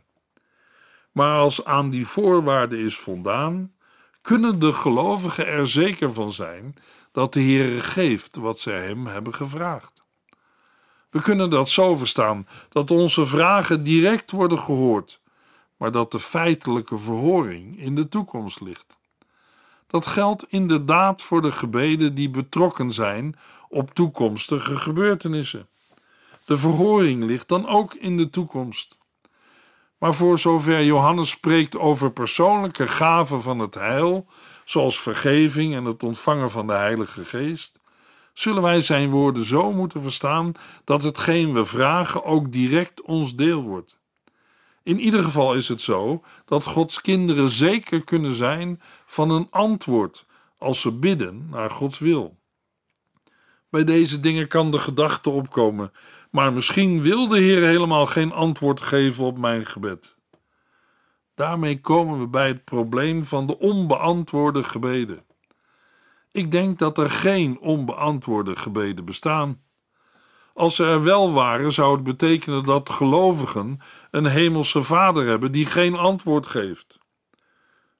Maar 1.12 1.40
als 1.40 1.66
aan 1.66 1.90
die 1.90 2.08
voorwaarden 2.08 2.80
is 2.80 2.98
voldaan, 2.98 3.74
kunnen 4.22 4.60
de 4.60 4.74
gelovigen 4.74 5.48
er 5.48 5.68
zeker 5.68 6.14
van 6.14 6.32
zijn 6.32 6.76
dat 7.12 7.34
de 7.34 7.42
Heere 7.42 7.82
geeft 7.82 8.36
wat 8.36 8.60
zij 8.60 8.88
hem 8.88 9.08
hebben 9.08 9.34
gevraagd. 9.34 10.04
We 11.10 11.22
kunnen 11.22 11.50
dat 11.50 11.70
zo 11.70 11.96
verstaan 11.96 12.48
dat 12.70 12.92
onze 12.92 13.26
vragen 13.26 13.84
direct 13.84 14.32
worden 14.32 14.60
gehoord, 14.60 15.19
maar 15.80 15.92
dat 15.92 16.12
de 16.12 16.20
feitelijke 16.20 16.98
verhoring 16.98 17.80
in 17.80 17.96
de 17.96 18.08
toekomst 18.08 18.62
ligt. 18.62 18.98
Dat 19.88 20.08
geldt 20.08 20.46
inderdaad 20.50 21.22
voor 21.22 21.42
de 21.42 21.52
gebeden 21.52 22.16
die 22.16 22.30
betrokken 22.30 22.92
zijn 22.92 23.36
op 23.70 23.94
toekomstige 23.94 24.78
gebeurtenissen. 24.78 25.68
De 26.46 26.58
verhoring 26.58 27.24
ligt 27.24 27.48
dan 27.48 27.68
ook 27.68 27.94
in 27.94 28.18
de 28.18 28.30
toekomst. 28.30 28.98
Maar 29.98 30.14
voor 30.14 30.40
zover 30.40 30.84
Johannes 30.84 31.30
spreekt 31.30 31.78
over 31.78 32.12
persoonlijke 32.12 32.88
gaven 32.88 33.42
van 33.42 33.60
het 33.60 33.76
heil, 33.76 34.26
zoals 34.66 35.00
vergeving 35.00 35.76
en 35.76 35.86
het 35.86 36.04
ontvangen 36.04 36.50
van 36.50 36.68
de 36.68 36.74
Heilige 36.74 37.26
Geest, 37.26 37.80
zullen 38.34 38.62
wij 38.62 38.82
zijn 38.82 39.10
woorden 39.10 39.44
zo 39.44 39.72
moeten 39.72 40.02
verstaan 40.02 40.52
dat 40.84 41.04
hetgeen 41.04 41.54
we 41.54 41.66
vragen 41.66 42.24
ook 42.24 42.52
direct 42.52 43.02
ons 43.02 43.36
deel 43.36 43.62
wordt. 43.62 43.99
In 44.90 45.00
ieder 45.00 45.24
geval 45.24 45.54
is 45.54 45.68
het 45.68 45.82
zo 45.82 46.24
dat 46.46 46.64
Gods 46.64 47.02
kinderen 47.02 47.50
zeker 47.50 48.04
kunnen 48.04 48.34
zijn 48.34 48.82
van 49.06 49.30
een 49.30 49.48
antwoord 49.50 50.26
als 50.58 50.82
ze 50.82 50.92
bidden 50.92 51.48
naar 51.50 51.70
Gods 51.70 52.00
wil. 52.00 52.38
Bij 53.70 53.84
deze 53.84 54.20
dingen 54.20 54.48
kan 54.48 54.72
de 54.72 54.80
gedachte 54.80 55.30
opkomen: 55.30 55.92
maar 56.32 56.54
misschien 56.54 57.02
wil 57.02 57.28
de 57.28 57.38
Heer 57.40 57.64
helemaal 57.64 58.06
geen 58.06 58.32
antwoord 58.32 58.82
geven 58.82 59.24
op 59.24 59.38
mijn 59.38 59.66
gebed. 59.66 60.18
Daarmee 61.36 61.82
komen 61.82 62.20
we 62.20 62.28
bij 62.28 62.48
het 62.48 62.64
probleem 62.64 63.26
van 63.26 63.48
de 63.48 63.60
onbeantwoorde 63.60 64.64
gebeden. 64.64 65.24
Ik 66.32 66.52
denk 66.52 66.80
dat 66.80 66.98
er 66.98 67.10
geen 67.10 67.60
onbeantwoorde 67.60 68.56
gebeden 68.56 69.06
bestaan. 69.06 69.62
Als 70.60 70.76
ze 70.76 70.86
er 70.86 71.04
wel 71.04 71.34
waren, 71.34 71.72
zou 71.74 71.96
het 71.96 72.04
betekenen 72.04 72.64
dat 72.64 72.90
gelovigen 72.90 73.80
een 74.12 74.26
hemelse 74.26 74.84
vader 74.84 75.28
hebben 75.28 75.52
die 75.52 75.66
geen 75.66 75.96
antwoord 75.96 76.48
geeft. 76.48 77.00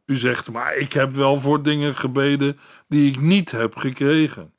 U 0.06 0.16
zegt, 0.16 0.52
maar 0.52 0.76
ik 0.76 0.94
heb 0.94 1.12
wel 1.12 1.36
voor 1.36 1.64
dingen 1.64 1.96
gebeden 1.96 2.60
die 2.88 3.10
ik 3.10 3.20
niet 3.20 3.52
heb 3.52 3.76
gekregen. 3.76 4.54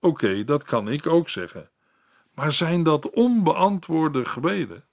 Oké, 0.00 0.44
dat 0.44 0.64
kan 0.64 0.88
ik 0.88 1.06
ook 1.06 1.28
zeggen. 1.28 1.70
Maar 2.34 2.52
zijn 2.52 2.82
dat 2.82 3.10
onbeantwoorde 3.10 4.24
gebeden? 4.24 4.84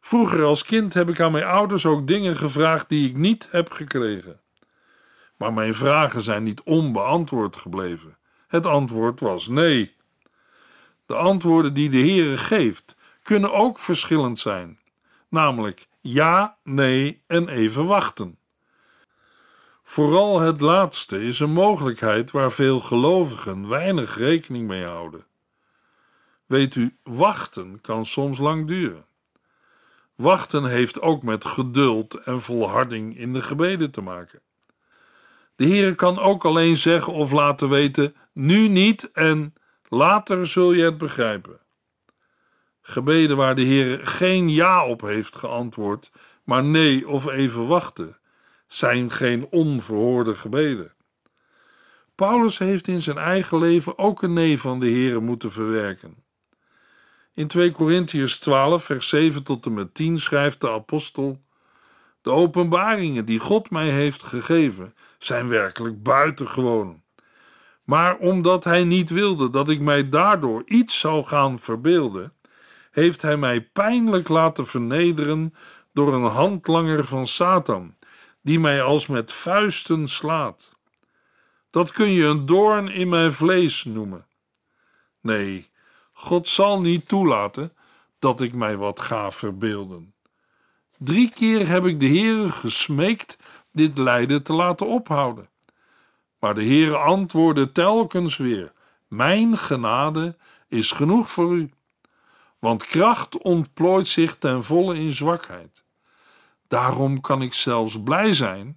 Vroeger 0.00 0.44
als 0.44 0.64
kind 0.64 0.94
heb 0.94 1.08
ik 1.08 1.20
aan 1.20 1.32
mijn 1.32 1.44
ouders 1.44 1.86
ook 1.86 2.06
dingen 2.06 2.36
gevraagd 2.36 2.88
die 2.88 3.08
ik 3.08 3.16
niet 3.16 3.48
heb 3.50 3.70
gekregen. 3.70 4.40
Maar 5.36 5.52
mijn 5.52 5.74
vragen 5.74 6.22
zijn 6.22 6.42
niet 6.42 6.62
onbeantwoord 6.62 7.56
gebleven. 7.56 8.16
Het 8.46 8.66
antwoord 8.66 9.20
was 9.20 9.48
nee. 9.48 10.00
De 11.06 11.14
antwoorden 11.14 11.74
die 11.74 11.90
de 11.90 11.98
Heere 11.98 12.36
geeft 12.36 12.96
kunnen 13.22 13.52
ook 13.52 13.78
verschillend 13.78 14.38
zijn, 14.38 14.78
namelijk 15.28 15.88
ja, 16.00 16.56
nee 16.62 17.22
en 17.26 17.48
even 17.48 17.86
wachten. 17.86 18.38
Vooral 19.82 20.40
het 20.40 20.60
laatste 20.60 21.24
is 21.24 21.40
een 21.40 21.52
mogelijkheid 21.52 22.30
waar 22.30 22.52
veel 22.52 22.80
gelovigen 22.80 23.68
weinig 23.68 24.18
rekening 24.18 24.66
mee 24.66 24.84
houden. 24.84 25.24
Weet 26.46 26.74
u, 26.74 26.96
wachten 27.02 27.80
kan 27.80 28.06
soms 28.06 28.38
lang 28.38 28.66
duren. 28.66 29.04
Wachten 30.14 30.64
heeft 30.64 31.00
ook 31.00 31.22
met 31.22 31.44
geduld 31.44 32.14
en 32.14 32.40
volharding 32.40 33.18
in 33.18 33.32
de 33.32 33.42
gebeden 33.42 33.90
te 33.90 34.00
maken. 34.00 34.40
De 35.56 35.64
Heer 35.64 35.94
kan 35.94 36.18
ook 36.18 36.44
alleen 36.44 36.76
zeggen 36.76 37.12
of 37.12 37.32
laten 37.32 37.68
weten: 37.68 38.14
nu 38.32 38.68
niet 38.68 39.10
en 39.12 39.54
later 39.94 40.46
zul 40.46 40.72
je 40.72 40.84
het 40.84 40.98
begrijpen. 40.98 41.60
Gebeden 42.80 43.36
waar 43.36 43.54
de 43.54 43.62
Heer 43.62 44.06
geen 44.06 44.50
ja 44.50 44.86
op 44.86 45.00
heeft 45.00 45.36
geantwoord, 45.36 46.10
maar 46.44 46.64
nee 46.64 47.08
of 47.08 47.26
even 47.26 47.66
wachten, 47.66 48.18
zijn 48.66 49.10
geen 49.10 49.46
onverhoorde 49.50 50.34
gebeden. 50.34 50.92
Paulus 52.14 52.58
heeft 52.58 52.88
in 52.88 53.02
zijn 53.02 53.18
eigen 53.18 53.58
leven 53.58 53.98
ook 53.98 54.22
een 54.22 54.32
nee 54.32 54.60
van 54.60 54.80
de 54.80 54.86
Heer 54.86 55.22
moeten 55.22 55.52
verwerken. 55.52 56.24
In 57.34 57.46
2 57.46 57.72
Korintiërs 57.72 58.38
12, 58.38 58.84
vers 58.84 59.08
7 59.08 59.42
tot 59.42 59.66
en 59.66 59.74
met 59.74 59.94
10 59.94 60.18
schrijft 60.18 60.60
de 60.60 60.70
apostel: 60.70 61.42
De 62.22 62.30
openbaringen 62.30 63.24
die 63.24 63.38
God 63.38 63.70
mij 63.70 63.88
heeft 63.88 64.22
gegeven 64.22 64.94
zijn 65.18 65.48
werkelijk 65.48 66.02
buitengewoon. 66.02 67.01
Maar 67.82 68.16
omdat 68.16 68.64
hij 68.64 68.84
niet 68.84 69.10
wilde 69.10 69.50
dat 69.50 69.68
ik 69.68 69.80
mij 69.80 70.08
daardoor 70.08 70.62
iets 70.66 70.98
zou 70.98 71.24
gaan 71.24 71.58
verbeelden, 71.58 72.32
heeft 72.90 73.22
hij 73.22 73.36
mij 73.36 73.60
pijnlijk 73.60 74.28
laten 74.28 74.66
vernederen 74.66 75.54
door 75.92 76.14
een 76.14 76.30
handlanger 76.30 77.04
van 77.04 77.26
Satan, 77.26 77.94
die 78.42 78.60
mij 78.60 78.82
als 78.82 79.06
met 79.06 79.32
vuisten 79.32 80.08
slaat. 80.08 80.70
Dat 81.70 81.92
kun 81.92 82.10
je 82.10 82.24
een 82.24 82.46
doorn 82.46 82.88
in 82.88 83.08
mijn 83.08 83.32
vlees 83.32 83.84
noemen. 83.84 84.26
Nee, 85.20 85.70
God 86.12 86.48
zal 86.48 86.80
niet 86.80 87.08
toelaten 87.08 87.72
dat 88.18 88.40
ik 88.40 88.52
mij 88.52 88.76
wat 88.76 89.00
ga 89.00 89.30
verbeelden. 89.30 90.14
Drie 90.98 91.30
keer 91.30 91.68
heb 91.68 91.84
ik 91.84 92.00
de 92.00 92.06
Heere 92.06 92.50
gesmeekt 92.50 93.38
dit 93.72 93.98
lijden 93.98 94.42
te 94.42 94.52
laten 94.52 94.86
ophouden. 94.86 95.48
Maar 96.42 96.54
de 96.54 96.64
Heere 96.64 96.96
antwoordde 96.96 97.72
telkens 97.72 98.36
weer: 98.36 98.72
Mijn 99.08 99.58
genade 99.58 100.36
is 100.68 100.90
genoeg 100.90 101.30
voor 101.30 101.54
u. 101.54 101.70
Want 102.58 102.84
kracht 102.84 103.38
ontplooit 103.38 104.06
zich 104.06 104.36
ten 104.36 104.64
volle 104.64 104.94
in 104.94 105.12
zwakheid. 105.12 105.84
Daarom 106.68 107.20
kan 107.20 107.42
ik 107.42 107.52
zelfs 107.52 108.02
blij 108.02 108.32
zijn 108.32 108.76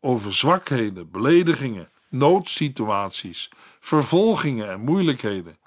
over 0.00 0.32
zwakheden, 0.32 1.10
beledigingen, 1.10 1.88
noodsituaties, 2.08 3.50
vervolgingen 3.80 4.70
en 4.70 4.80
moeilijkheden 4.80 5.58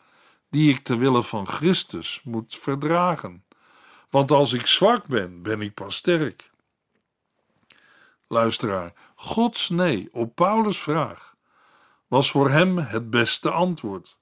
die 0.50 0.70
ik 0.74 0.84
ter 0.84 0.98
wille 0.98 1.24
van 1.24 1.48
Christus 1.48 2.22
moet 2.24 2.56
verdragen. 2.56 3.44
Want 4.10 4.32
als 4.32 4.54
ik 4.54 4.68
zwak 4.68 5.08
ben, 5.08 5.42
ben 5.42 5.62
ik 5.62 5.74
pas 5.74 5.96
sterk. 5.96 6.50
Luisteraar, 8.28 8.94
Gods 9.16 9.70
nee 9.70 10.10
op 10.12 10.36
Paulus' 10.36 10.80
vraag 10.80 11.29
was 12.10 12.32
voor 12.32 12.50
hem 12.50 12.78
het 12.78 13.10
beste 13.10 13.50
antwoord. 13.50 14.18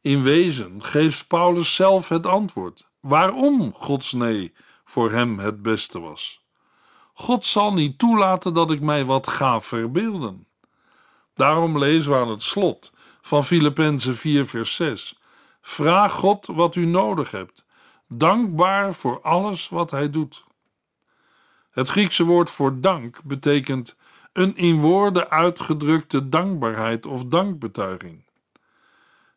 In 0.00 0.22
wezen 0.22 0.82
geeft 0.82 1.26
Paulus 1.26 1.74
zelf 1.74 2.08
het 2.08 2.26
antwoord 2.26 2.86
waarom 3.00 3.72
Gods 3.72 4.12
nee 4.12 4.54
voor 4.84 5.10
hem 5.10 5.38
het 5.38 5.62
beste 5.62 6.00
was. 6.00 6.44
God 7.14 7.46
zal 7.46 7.72
niet 7.72 7.98
toelaten 7.98 8.54
dat 8.54 8.70
ik 8.70 8.80
mij 8.80 9.04
wat 9.04 9.28
ga 9.28 9.60
verbeelden. 9.60 10.46
Daarom 11.34 11.78
lezen 11.78 12.10
we 12.12 12.18
aan 12.18 12.28
het 12.28 12.42
slot 12.42 12.92
van 13.20 13.44
Filippenzen 13.44 14.16
4, 14.16 14.46
vers 14.46 14.74
6. 14.74 15.18
Vraag 15.60 16.12
God 16.12 16.46
wat 16.46 16.74
u 16.74 16.84
nodig 16.84 17.30
hebt, 17.30 17.64
dankbaar 18.08 18.94
voor 18.94 19.20
alles 19.20 19.68
wat 19.68 19.90
Hij 19.90 20.10
doet. 20.10 20.44
Het 21.70 21.88
Griekse 21.88 22.24
woord 22.24 22.50
voor 22.50 22.80
dank 22.80 23.22
betekent 23.22 23.96
een 24.36 24.56
in 24.56 24.80
woorden 24.80 25.30
uitgedrukte 25.30 26.28
dankbaarheid 26.28 27.06
of 27.06 27.24
dankbetuiging. 27.24 28.24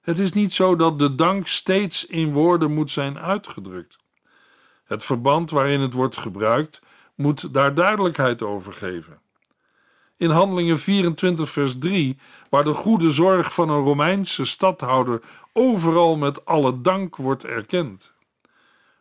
Het 0.02 0.20
is 0.20 0.32
niet 0.32 0.54
zo 0.54 0.76
dat 0.76 1.00
de 1.00 1.16
dank 1.16 1.48
steeds 1.48 2.06
in 2.06 2.32
woorden 2.32 2.74
moet 2.74 2.92
zijn 2.92 3.20
uitgedrukt. 3.20 3.98
Het 4.84 5.06
verband 5.06 5.50
waarin 5.50 5.82
het 5.82 5.94
wordt 5.94 6.18
gebruikt 6.18 6.82
moet 7.16 7.54
daar 7.54 7.74
duidelijkheid 7.74 8.42
over 8.42 8.74
geven 8.74 9.22
in 10.20 10.30
Handelingen 10.30 10.80
24, 10.80 11.50
vers 11.50 11.78
3, 11.78 12.18
waar 12.50 12.64
de 12.64 12.74
goede 12.74 13.10
zorg 13.10 13.54
van 13.54 13.70
een 13.70 13.84
Romeinse 13.84 14.46
stadhouder 14.46 15.22
overal 15.54 16.18
met 16.18 16.46
alle 16.46 16.82
dank 16.82 17.16
wordt 17.16 17.46
erkend. 17.46 18.14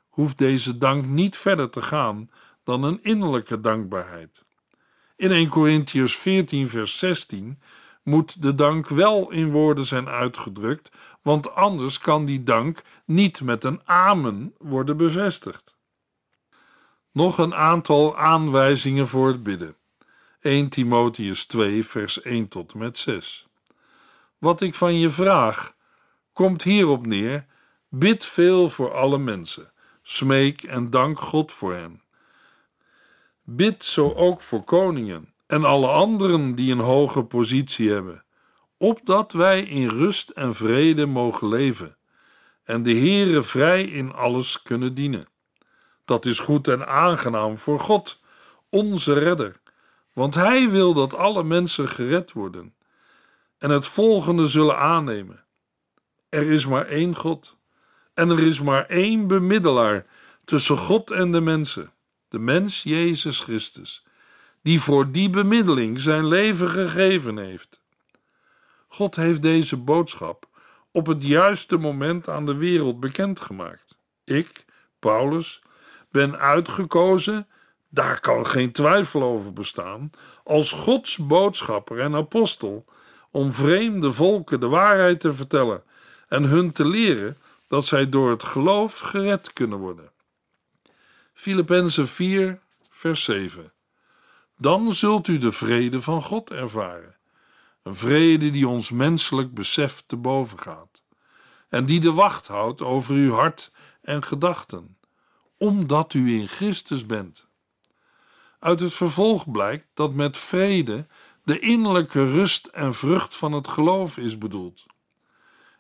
Hoeft 0.09 0.39
deze 0.39 0.79
dank 0.79 1.07
niet 1.07 1.37
verder 1.37 1.71
te 1.71 1.83
gaan 1.83 2.31
dan 2.65 2.83
een 2.83 2.99
innerlijke 3.03 3.61
dankbaarheid. 3.61 4.45
In 5.19 5.31
1 5.31 5.49
Corinthians 5.49 6.17
14, 6.17 6.69
vers 6.69 6.99
16 6.99 7.59
moet 8.03 8.43
de 8.43 8.55
dank 8.55 8.89
wel 8.89 9.31
in 9.31 9.51
woorden 9.51 9.87
zijn 9.87 10.09
uitgedrukt, 10.09 10.91
want 11.23 11.55
anders 11.55 11.99
kan 11.99 12.25
die 12.25 12.43
dank 12.43 12.83
niet 13.05 13.41
met 13.41 13.65
een 13.65 13.81
amen 13.85 14.55
worden 14.59 14.97
bevestigd. 14.97 15.77
Nog 17.13 17.39
een 17.39 17.55
aantal 17.55 18.17
aanwijzingen 18.17 19.07
voor 19.07 19.29
het 19.29 19.43
bidden. 19.43 19.77
1 20.41 20.69
Timotheus 20.69 21.47
2, 21.47 21.85
vers 21.85 22.23
1 22.23 22.49
tot 22.49 22.73
en 22.73 22.79
met 22.79 22.99
6. 22.99 23.47
Wat 24.39 24.61
ik 24.61 24.75
van 24.75 24.99
je 24.99 25.11
vraag, 25.11 25.75
komt 26.33 26.63
hierop 26.63 27.07
neer: 27.07 27.47
bid 27.89 28.25
veel 28.27 28.71
voor 28.71 28.95
alle 28.95 29.19
mensen, 29.19 29.73
smeek 30.03 30.63
en 30.63 30.91
dank 30.91 31.21
God 31.21 31.53
voor 31.53 31.75
hen. 31.75 32.03
Bid 33.51 33.85
zo 33.85 34.13
ook 34.13 34.41
voor 34.41 34.65
koningen 34.65 35.35
en 35.47 35.65
alle 35.65 35.87
anderen 35.87 36.55
die 36.55 36.73
een 36.73 36.79
hoge 36.79 37.25
positie 37.25 37.91
hebben, 37.91 38.25
opdat 38.77 39.33
wij 39.33 39.63
in 39.63 39.89
rust 39.89 40.29
en 40.29 40.55
vrede 40.55 41.07
mogen 41.07 41.49
leven 41.49 41.97
en 42.65 42.83
de 42.83 42.93
Heere 42.93 43.43
vrij 43.43 43.85
in 43.85 44.13
alles 44.13 44.63
kunnen 44.63 44.95
dienen. 44.95 45.29
Dat 46.05 46.27
is 46.27 46.39
goed 46.39 46.69
en 46.69 46.87
aangenaam 46.87 47.59
voor 47.59 47.81
God, 47.81 48.21
onze 48.69 49.13
redder, 49.13 49.61
want 50.13 50.35
Hij 50.35 50.71
wil 50.71 50.95
dat 50.95 51.15
alle 51.15 51.45
mensen 51.45 51.89
gered 51.89 52.33
worden 52.33 52.75
en 53.59 53.71
het 53.71 53.87
volgende 53.87 54.47
zullen 54.47 54.79
aannemen. 54.79 55.45
Er 56.29 56.51
is 56.51 56.67
maar 56.67 56.87
één 56.87 57.17
God 57.17 57.57
en 58.15 58.31
er 58.31 58.41
is 58.41 58.61
maar 58.61 58.87
één 58.87 59.27
bemiddelaar 59.27 60.07
tussen 60.45 60.79
God 60.79 61.11
en 61.11 61.33
de 61.33 61.41
mensen, 61.41 61.93
de 62.29 62.39
mens 62.39 62.83
Jezus 62.83 63.41
Christus, 63.41 64.05
die 64.63 64.81
voor 64.81 65.13
die 65.13 65.31
bemiddeling 65.31 66.01
zijn 66.01 66.27
leven 66.27 66.69
gegeven 66.69 67.37
heeft. 67.37 67.81
God 68.89 69.17
heeft 69.17 69.43
deze 69.43 69.77
boodschap 69.77 70.49
op 70.93 71.07
het 71.07 71.25
juiste 71.25 71.77
moment 71.77 72.29
aan 72.29 72.47
de 72.47 72.57
wereld 72.57 73.01
bekendgemaakt. 73.01 73.99
Ik, 74.25 74.65
Paulus, 74.99 75.63
ben 76.11 76.39
uitgekozen, 76.39 77.47
daar 77.89 78.21
kan 78.21 78.47
geen 78.47 78.73
twijfel 78.73 79.23
over 79.23 79.53
bestaan, 79.53 80.11
als 80.45 80.73
Gods 80.73 81.17
boodschapper 81.17 82.01
en 82.01 82.15
apostel 82.15 82.85
om 83.31 83.53
vreemde 83.53 84.13
volken 84.13 84.61
de 84.61 84.69
waarheid 84.69 85.21
te 85.21 85.33
vertellen 85.33 85.83
en 86.29 86.43
hun 86.43 86.73
te 86.73 86.85
leren 86.85 87.39
dat 87.69 87.85
zij 87.85 88.09
door 88.09 88.31
het 88.31 88.43
geloof 88.43 88.99
gered 88.99 89.53
kunnen 89.53 89.79
worden. 89.79 90.11
Filippenzen 91.39 92.09
4, 92.09 92.61
vers 92.91 93.25
7. 93.25 93.73
Dan 94.57 94.95
zult 94.95 95.29
u 95.29 95.39
de 95.39 95.53
vrede 95.53 96.03
van 96.03 96.23
God 96.23 96.51
ervaren. 96.51 97.17
Een 97.83 97.97
vrede 97.97 98.51
die 98.51 98.69
ons 98.69 98.91
menselijk 98.91 99.55
besef 99.55 100.03
te 100.07 100.17
boven 100.17 100.59
gaat. 100.59 101.03
En 101.69 101.85
die 101.85 102.01
de 102.01 102.13
wacht 102.13 102.47
houdt 102.47 102.83
over 102.83 103.15
uw 103.15 103.33
hart 103.33 103.71
en 104.03 104.23
gedachten, 104.23 104.99
omdat 105.57 106.15
u 106.15 106.33
in 106.41 106.49
Christus 106.49 107.07
bent. 107.07 107.49
Uit 108.59 108.81
het 108.81 108.95
vervolg 108.95 109.51
blijkt 109.51 109.87
dat 109.95 110.15
met 110.15 110.37
vrede 110.37 111.07
de 111.45 111.59
innerlijke 111.59 112.31
rust 112.31 112.67
en 112.67 112.95
vrucht 112.95 113.37
van 113.37 113.53
het 113.53 113.69
geloof 113.69 114.17
is 114.17 114.39
bedoeld. 114.39 114.87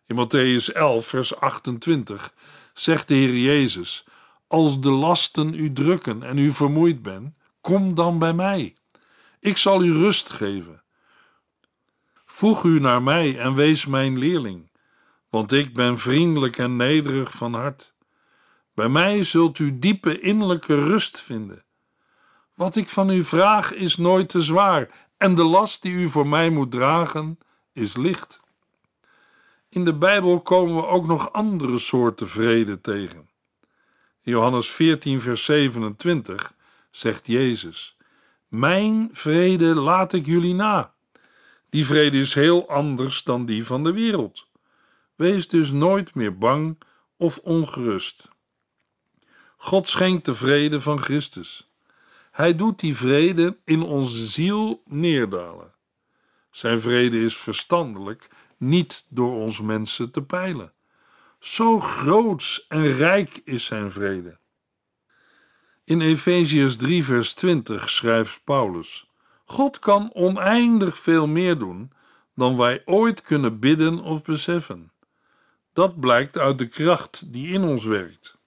In 0.06 0.26
Matthäus 0.26 0.72
11, 0.72 1.06
vers 1.06 1.36
28 1.36 2.34
zegt 2.74 3.08
de 3.08 3.14
Heer 3.14 3.36
Jezus: 3.36 4.04
Als 4.48 4.80
de 4.80 4.90
lasten 4.90 5.54
u 5.54 5.72
drukken 5.72 6.22
en 6.22 6.38
u 6.38 6.52
vermoeid 6.52 7.02
bent, 7.02 7.34
kom 7.60 7.94
dan 7.94 8.18
bij 8.18 8.32
mij. 8.32 8.76
Ik 9.40 9.56
zal 9.56 9.84
u 9.84 9.92
rust 9.92 10.30
geven. 10.30 10.82
Voeg 12.24 12.64
u 12.64 12.80
naar 12.80 13.02
mij 13.02 13.38
en 13.38 13.54
wees 13.54 13.86
mijn 13.86 14.18
leerling, 14.18 14.70
want 15.30 15.52
ik 15.52 15.74
ben 15.74 15.98
vriendelijk 15.98 16.58
en 16.58 16.76
nederig 16.76 17.32
van 17.32 17.54
hart. 17.54 17.94
Bij 18.74 18.88
mij 18.88 19.22
zult 19.22 19.58
u 19.58 19.78
diepe 19.78 20.20
innerlijke 20.20 20.74
rust 20.74 21.20
vinden. 21.20 21.64
Wat 22.54 22.76
ik 22.76 22.88
van 22.88 23.10
u 23.10 23.24
vraag 23.24 23.74
is 23.74 23.96
nooit 23.96 24.28
te 24.28 24.40
zwaar 24.40 25.08
en 25.16 25.34
de 25.34 25.44
last 25.44 25.82
die 25.82 25.92
u 25.92 26.08
voor 26.08 26.26
mij 26.26 26.50
moet 26.50 26.70
dragen 26.70 27.38
is 27.72 27.96
licht. 27.96 28.40
In 29.68 29.84
de 29.84 29.94
Bijbel 29.94 30.40
komen 30.40 30.74
we 30.74 30.86
ook 30.86 31.06
nog 31.06 31.32
andere 31.32 31.78
soorten 31.78 32.28
vrede 32.28 32.80
tegen. 32.80 33.27
In 34.28 34.34
Johannes 34.34 34.70
14, 34.70 35.20
vers 35.20 35.44
27 35.44 36.54
zegt 36.90 37.26
Jezus: 37.26 37.96
Mijn 38.48 39.08
vrede 39.12 39.74
laat 39.74 40.12
ik 40.12 40.26
jullie 40.26 40.54
na. 40.54 40.94
Die 41.70 41.86
vrede 41.86 42.18
is 42.18 42.34
heel 42.34 42.68
anders 42.68 43.22
dan 43.22 43.46
die 43.46 43.64
van 43.64 43.84
de 43.84 43.92
wereld. 43.92 44.46
Wees 45.14 45.48
dus 45.48 45.72
nooit 45.72 46.14
meer 46.14 46.38
bang 46.38 46.78
of 47.16 47.38
ongerust. 47.38 48.28
God 49.56 49.88
schenkt 49.88 50.24
de 50.24 50.34
vrede 50.34 50.80
van 50.80 50.98
Christus. 50.98 51.70
Hij 52.30 52.56
doet 52.56 52.80
die 52.80 52.96
vrede 52.96 53.56
in 53.64 53.82
onze 53.82 54.24
ziel 54.26 54.82
neerdalen. 54.84 55.74
Zijn 56.50 56.80
vrede 56.80 57.24
is 57.24 57.36
verstandelijk, 57.36 58.28
niet 58.56 59.04
door 59.08 59.34
ons 59.34 59.60
mensen 59.60 60.10
te 60.10 60.22
peilen. 60.22 60.72
Zo 61.38 61.80
groots 61.80 62.66
en 62.66 62.96
rijk 62.96 63.40
is 63.44 63.64
zijn 63.64 63.90
vrede. 63.90 64.38
In 65.84 66.00
Efeziërs 66.00 66.76
3, 66.76 67.04
vers 67.04 67.32
20 67.32 67.90
schrijft 67.90 68.40
Paulus: 68.44 69.10
God 69.44 69.78
kan 69.78 70.10
oneindig 70.14 70.98
veel 70.98 71.26
meer 71.26 71.58
doen 71.58 71.92
dan 72.34 72.56
wij 72.56 72.82
ooit 72.84 73.22
kunnen 73.22 73.58
bidden 73.58 74.00
of 74.00 74.22
beseffen. 74.22 74.92
Dat 75.72 76.00
blijkt 76.00 76.38
uit 76.38 76.58
de 76.58 76.66
kracht 76.66 77.32
die 77.32 77.48
in 77.48 77.62
ons 77.62 77.84
werkt. 77.84 78.38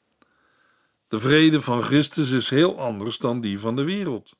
De 1.08 1.19
vrede 1.19 1.62
van 1.62 1.84
Christus 1.84 2.32
is 2.32 2.49
heel 2.49 2.80
anders 2.80 3.17
dan 3.17 3.41
die 3.41 3.60
van 3.60 3.75
de 3.75 3.84
wereld. 3.84 4.34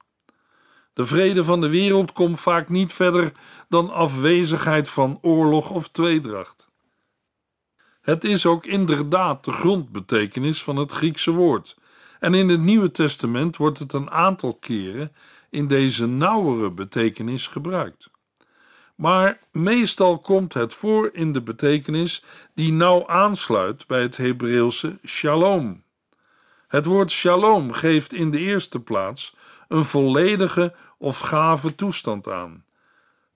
De 0.94 1.06
vrede 1.06 1.44
van 1.44 1.62
de 1.62 1.70
wereld 1.70 2.12
komt 2.12 2.40
vaak 2.40 2.70
niet 2.70 2.94
verder 2.94 3.32
dan 3.70 3.90
afwezigheid 3.90 4.90
van 4.90 5.20
oorlog 5.22 5.70
of 5.70 5.88
tweedracht. 5.88 6.61
Het 8.02 8.24
is 8.24 8.46
ook 8.46 8.66
inderdaad 8.66 9.46
de 9.46 9.52
grondbetekenis 9.52 10.64
van 10.64 10.76
het 10.76 10.92
Griekse 10.92 11.32
woord, 11.32 11.78
en 12.20 12.34
in 12.34 12.50
het 12.50 12.60
Nieuwe 12.60 12.92
Testament 12.92 13.58
wordt 13.58 13.80
het 13.80 13.94
een 13.94 14.12
aantal 14.12 14.54
keren 14.54 15.12
in 15.50 15.68
deze 15.68 16.08
nauwere 16.08 16.72
betekenis 16.72 17.48
gebruikt. 17.48 18.10
Maar 18.96 19.40
meestal 19.52 20.20
komt 20.20 20.54
het 20.54 20.74
voor 20.74 21.10
in 21.14 21.34
de 21.34 21.42
betekenis 21.42 22.24
die 22.54 22.72
nauw 22.72 23.08
aansluit 23.08 23.88
bij 23.88 24.02
het 24.02 24.18
Hebreeuwse 24.18 24.98
shalom. 25.06 25.84
Het 26.68 26.86
woord 26.86 27.12
shalom 27.12 27.72
geeft 27.72 28.14
in 28.14 28.32
de 28.32 28.40
eerste 28.40 28.80
plaats 28.80 29.36
een 29.68 29.86
volledige 29.86 30.76
of 30.98 31.20
gave 31.20 31.76
toestand 31.76 32.28
aan. 32.28 32.66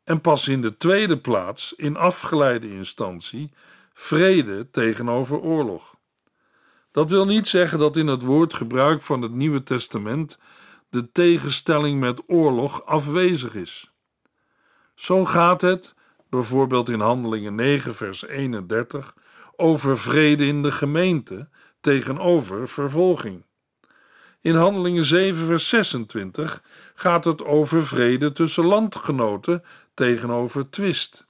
En 0.04 0.22
pas 0.22 0.48
in 0.48 0.62
de 0.62 0.78
tweede 0.78 1.18
plaats, 1.18 1.74
in 1.74 1.98
afgeleide 1.98 2.70
instantie, 2.70 3.52
vrede 3.98 4.70
tegenover 4.72 5.40
oorlog. 5.40 5.96
Dat 6.92 7.10
wil 7.10 7.26
niet 7.26 7.48
zeggen 7.48 7.80
dat 7.80 7.98
in 7.98 8.08
het 8.08 8.22
woordgebruik 8.22 9.02
van 9.02 9.22
het 9.22 9.34
Nieuwe 9.34 9.64
Testament 9.64 10.40
de 10.90 11.12
tegenstelling 11.12 12.00
met 12.00 12.24
oorlog 12.28 12.86
afwezig 12.86 13.56
is. 13.56 13.92
Zo 14.96 15.26
gaat 15.26 15.62
het, 15.62 15.94
bijvoorbeeld 16.30 16.90
in 16.90 17.00
Handelingen 17.00 17.56
9, 17.56 17.96
vers 17.96 18.28
31, 18.28 19.16
over 19.56 20.00
vrede 20.00 20.46
in 20.46 20.62
de 20.62 20.72
gemeente 20.72 21.50
tegenover 21.82 22.68
vervolging. 22.70 23.46
In 24.42 24.56
Handelingen 24.56 25.04
7, 25.04 25.46
vers 25.46 25.70
26 25.70 26.64
gaat 26.96 27.26
het 27.26 27.44
over 27.44 27.86
vrede 27.86 28.32
tussen 28.32 28.66
landgenoten 28.66 29.64
tegenover 29.94 30.70
twist. 30.70 31.25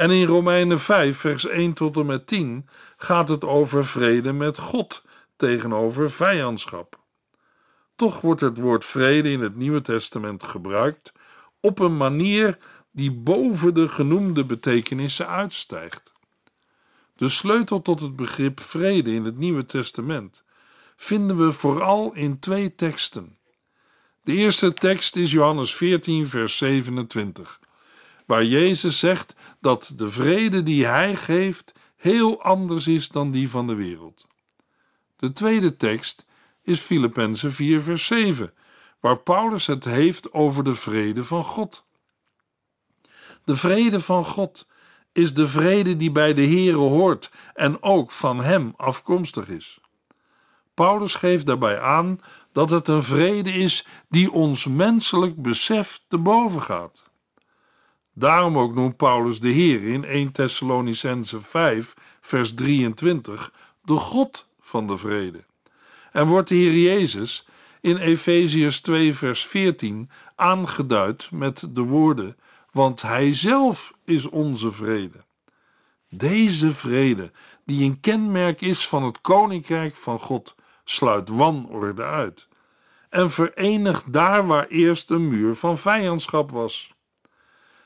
En 0.00 0.10
in 0.10 0.26
Romeinen 0.26 0.80
5, 0.80 1.18
vers 1.18 1.46
1 1.46 1.72
tot 1.72 1.96
en 1.96 2.06
met 2.06 2.26
10 2.26 2.68
gaat 2.96 3.28
het 3.28 3.44
over 3.44 3.86
vrede 3.86 4.32
met 4.32 4.58
God 4.58 5.02
tegenover 5.36 6.10
vijandschap. 6.10 6.98
Toch 7.96 8.20
wordt 8.20 8.40
het 8.40 8.58
woord 8.58 8.84
vrede 8.84 9.30
in 9.30 9.40
het 9.40 9.56
Nieuwe 9.56 9.80
Testament 9.80 10.42
gebruikt 10.42 11.12
op 11.60 11.78
een 11.78 11.96
manier 11.96 12.58
die 12.90 13.12
boven 13.12 13.74
de 13.74 13.88
genoemde 13.88 14.44
betekenissen 14.44 15.28
uitstijgt. 15.28 16.12
De 17.16 17.28
sleutel 17.28 17.82
tot 17.82 18.00
het 18.00 18.16
begrip 18.16 18.60
vrede 18.60 19.12
in 19.12 19.24
het 19.24 19.36
Nieuwe 19.36 19.64
Testament 19.64 20.44
vinden 20.96 21.46
we 21.46 21.52
vooral 21.52 22.14
in 22.14 22.38
twee 22.38 22.74
teksten. 22.74 23.38
De 24.22 24.32
eerste 24.32 24.72
tekst 24.72 25.16
is 25.16 25.32
Johannes 25.32 25.74
14, 25.74 26.26
vers 26.26 26.56
27, 26.56 27.60
waar 28.26 28.44
Jezus 28.44 28.98
zegt 28.98 29.34
dat 29.60 29.92
de 29.96 30.10
vrede 30.10 30.62
die 30.62 30.86
Hij 30.86 31.16
geeft 31.16 31.72
heel 31.96 32.42
anders 32.42 32.86
is 32.86 33.08
dan 33.08 33.30
die 33.30 33.50
van 33.50 33.66
de 33.66 33.74
wereld. 33.74 34.26
De 35.16 35.32
tweede 35.32 35.76
tekst 35.76 36.26
is 36.62 36.80
Filippenzen 36.80 37.52
4, 37.52 37.80
vers 37.80 38.06
7, 38.06 38.52
waar 39.00 39.18
Paulus 39.18 39.66
het 39.66 39.84
heeft 39.84 40.32
over 40.32 40.64
de 40.64 40.74
vrede 40.74 41.24
van 41.24 41.44
God. 41.44 41.84
De 43.44 43.56
vrede 43.56 44.00
van 44.00 44.24
God 44.24 44.66
is 45.12 45.34
de 45.34 45.48
vrede 45.48 45.96
die 45.96 46.12
bij 46.12 46.34
de 46.34 46.46
Heere 46.46 46.76
hoort 46.76 47.30
en 47.54 47.82
ook 47.82 48.10
van 48.10 48.42
Hem 48.42 48.74
afkomstig 48.76 49.48
is. 49.48 49.80
Paulus 50.74 51.14
geeft 51.14 51.46
daarbij 51.46 51.80
aan 51.80 52.20
dat 52.52 52.70
het 52.70 52.88
een 52.88 53.02
vrede 53.02 53.52
is 53.52 53.86
die 54.08 54.32
ons 54.32 54.66
menselijk 54.66 55.42
besef 55.42 56.00
te 56.08 56.18
boven 56.18 56.62
gaat. 56.62 57.09
Daarom 58.20 58.58
ook 58.58 58.74
noemt 58.74 58.96
Paulus 58.96 59.40
de 59.40 59.48
Heer 59.48 59.82
in 59.82 60.04
1 60.04 60.32
Thessalonicense 60.32 61.40
5, 61.40 61.94
vers 62.20 62.54
23 62.54 63.52
de 63.84 63.92
God 63.92 64.48
van 64.60 64.86
de 64.86 64.96
vrede. 64.96 65.44
En 66.12 66.26
wordt 66.26 66.48
de 66.48 66.54
Heer 66.54 66.72
Jezus 66.72 67.46
in 67.80 67.96
Efeziërs 67.96 68.80
2, 68.80 69.14
vers 69.14 69.46
14 69.46 70.10
aangeduid 70.34 71.30
met 71.32 71.68
de 71.70 71.80
woorden: 71.80 72.36
Want 72.72 73.02
Hij 73.02 73.34
zelf 73.34 73.92
is 74.04 74.28
onze 74.28 74.72
vrede. 74.72 75.24
Deze 76.08 76.70
vrede, 76.70 77.32
die 77.64 77.84
een 77.84 78.00
kenmerk 78.00 78.60
is 78.60 78.88
van 78.88 79.02
het 79.02 79.20
koninkrijk 79.20 79.96
van 79.96 80.18
God, 80.18 80.54
sluit 80.84 81.28
wanorde 81.28 82.02
uit 82.02 82.48
en 83.08 83.30
verenigt 83.30 84.12
daar 84.12 84.46
waar 84.46 84.66
eerst 84.66 85.10
een 85.10 85.28
muur 85.28 85.54
van 85.54 85.78
vijandschap 85.78 86.50
was. 86.50 86.98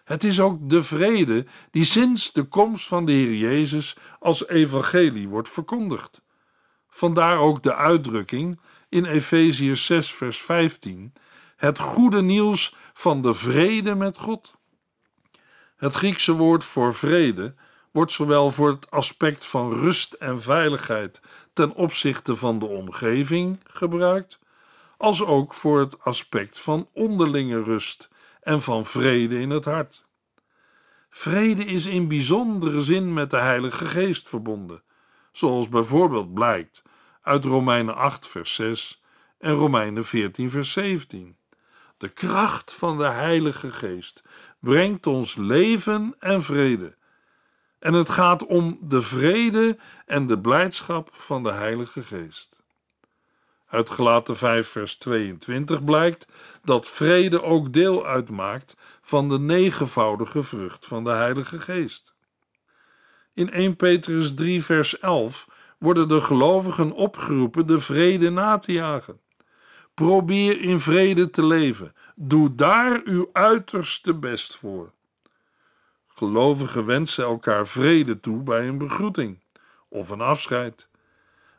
Het 0.04 0.24
is 0.24 0.40
ook 0.40 0.70
de 0.70 0.82
vrede 0.82 1.46
die 1.70 1.84
sinds 1.84 2.32
de 2.32 2.42
komst 2.42 2.86
van 2.86 3.04
de 3.04 3.12
Heer 3.12 3.34
Jezus 3.34 3.96
als 4.18 4.48
evangelie 4.48 5.28
wordt 5.28 5.48
verkondigd. 5.48 6.22
Vandaar 6.88 7.38
ook 7.38 7.62
de 7.62 7.74
uitdrukking 7.74 8.60
in 8.88 9.04
Efeziërs 9.04 9.86
6 9.86 10.12
vers 10.12 10.42
15: 10.42 11.12
het 11.56 11.78
goede 11.78 12.22
nieuws 12.22 12.74
van 12.94 13.22
de 13.22 13.34
vrede 13.34 13.94
met 13.94 14.18
God. 14.18 14.54
Het 15.76 15.94
Griekse 15.94 16.32
woord 16.32 16.64
voor 16.64 16.94
vrede 16.94 17.54
wordt 17.90 18.12
zowel 18.12 18.50
voor 18.50 18.68
het 18.68 18.90
aspect 18.90 19.46
van 19.46 19.72
rust 19.72 20.12
en 20.12 20.42
veiligheid 20.42 21.20
ten 21.52 21.74
opzichte 21.74 22.36
van 22.36 22.58
de 22.58 22.66
omgeving 22.66 23.60
gebruikt, 23.64 24.38
als 24.96 25.24
ook 25.24 25.54
voor 25.54 25.80
het 25.80 26.00
aspect 26.00 26.60
van 26.60 26.88
onderlinge 26.92 27.62
rust 27.62 28.08
en 28.44 28.62
van 28.62 28.84
vrede 28.84 29.40
in 29.40 29.50
het 29.50 29.64
hart. 29.64 30.04
Vrede 31.10 31.64
is 31.64 31.86
in 31.86 32.08
bijzondere 32.08 32.82
zin 32.82 33.12
met 33.12 33.30
de 33.30 33.36
Heilige 33.36 33.84
Geest 33.84 34.28
verbonden, 34.28 34.82
zoals 35.32 35.68
bijvoorbeeld 35.68 36.34
blijkt 36.34 36.82
uit 37.22 37.44
Romeinen 37.44 37.94
8, 37.94 38.26
vers 38.26 38.54
6 38.54 39.02
en 39.38 39.52
Romeinen 39.52 40.04
14, 40.04 40.50
vers 40.50 40.72
17. 40.72 41.36
De 41.96 42.08
kracht 42.08 42.72
van 42.72 42.98
de 42.98 43.06
Heilige 43.06 43.72
Geest 43.72 44.22
brengt 44.60 45.06
ons 45.06 45.34
leven 45.34 46.14
en 46.18 46.42
vrede. 46.42 46.96
En 47.78 47.94
het 47.94 48.08
gaat 48.08 48.46
om 48.46 48.78
de 48.80 49.02
vrede 49.02 49.78
en 50.06 50.26
de 50.26 50.40
blijdschap 50.40 51.08
van 51.12 51.42
de 51.42 51.52
Heilige 51.52 52.02
Geest. 52.02 52.63
Uit 53.74 53.90
Gelaten 53.90 54.36
5, 54.36 54.68
vers 54.68 54.96
22 54.96 55.84
blijkt 55.84 56.26
dat 56.62 56.88
vrede 56.88 57.42
ook 57.42 57.72
deel 57.72 58.06
uitmaakt 58.06 58.76
van 59.02 59.28
de 59.28 59.38
negenvoudige 59.38 60.42
vrucht 60.42 60.86
van 60.86 61.04
de 61.04 61.10
Heilige 61.10 61.60
Geest. 61.60 62.14
In 63.32 63.50
1 63.50 63.76
Petrus 63.76 64.34
3, 64.34 64.64
vers 64.64 64.98
11 64.98 65.48
worden 65.78 66.08
de 66.08 66.20
gelovigen 66.20 66.92
opgeroepen 66.92 67.66
de 67.66 67.80
vrede 67.80 68.30
na 68.30 68.58
te 68.58 68.72
jagen. 68.72 69.20
Probeer 69.94 70.60
in 70.60 70.80
vrede 70.80 71.30
te 71.30 71.44
leven. 71.44 71.92
Doe 72.14 72.54
daar 72.54 73.00
uw 73.04 73.28
uiterste 73.32 74.14
best 74.14 74.56
voor. 74.56 74.92
Gelovigen 76.06 76.86
wensen 76.86 77.24
elkaar 77.24 77.66
vrede 77.66 78.20
toe 78.20 78.42
bij 78.42 78.68
een 78.68 78.78
begroeting 78.78 79.38
of 79.88 80.10
een 80.10 80.20
afscheid. 80.20 80.88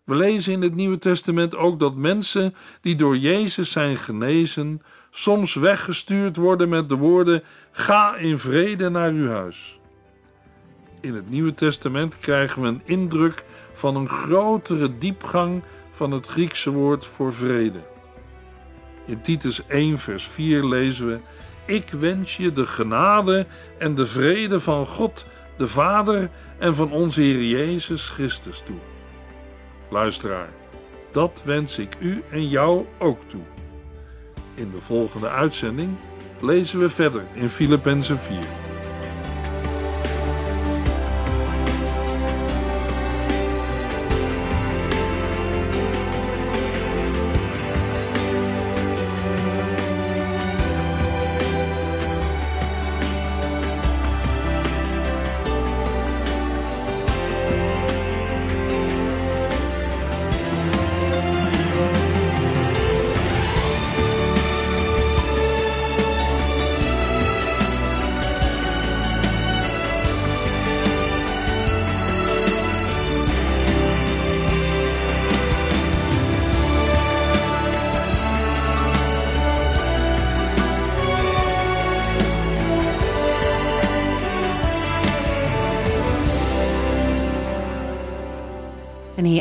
We 0.06 0.16
lezen 0.16 0.54
in 0.54 0.62
het 0.62 0.76
Nieuwe 0.76 0.98
Testament 0.98 1.56
ook 1.56 1.80
dat 1.80 1.96
mensen 1.96 2.56
die 2.82 2.96
door 2.96 3.18
Jezus 3.18 3.72
zijn 3.72 3.98
genezen, 3.98 4.82
soms 5.10 5.54
weggestuurd 5.54 6.36
worden 6.36 6.70
met 6.70 6.90
de 6.90 6.96
woorden: 6.96 7.44
Ga 7.72 8.16
in 8.16 8.40
vrede 8.40 8.90
naar 8.90 9.12
uw 9.12 9.28
huis. 9.28 9.80
In 11.02 11.14
het 11.16 11.30
Nieuwe 11.30 11.54
Testament 11.54 12.20
krijgen 12.20 12.62
we 12.62 12.68
een 12.68 12.82
indruk 12.86 13.44
van 13.74 13.96
een 13.96 14.10
grotere 14.10 14.98
diepgang 14.98 15.64
van 15.92 16.12
het 16.12 16.28
Griekse 16.28 16.72
woord 16.72 17.06
voor 17.06 17.34
vrede. 17.34 17.80
In 19.06 19.22
Titus 19.22 19.68
1, 19.68 20.00
vers 20.00 20.28
4 20.28 20.66
lezen 20.66 21.08
we: 21.08 21.20
Ik 21.66 21.90
wens 21.90 22.38
je 22.38 22.52
de 22.52 22.66
genade 22.66 23.46
en 23.78 23.96
de 23.96 24.08
vrede 24.08 24.60
van 24.60 24.86
God, 24.86 25.26
de 25.58 25.68
Vader 25.68 26.30
en 26.60 26.76
van 26.76 26.92
onze 26.92 27.22
Heer 27.22 27.44
Jezus 27.44 28.10
Christus 28.10 28.62
toe. 28.62 28.95
Luisteraar, 29.90 30.50
dat 31.12 31.42
wens 31.46 31.78
ik 31.80 31.96
u 32.00 32.24
en 32.32 32.48
jou 32.48 32.86
ook 33.00 33.20
toe. 33.28 33.44
In 34.54 34.72
de 34.72 34.82
volgende 34.82 35.30
uitzending 35.30 35.96
lezen 36.40 36.80
we 36.80 36.90
verder 36.90 37.24
in 37.34 37.50
Filippenzen 37.50 38.20
4. 38.20 38.65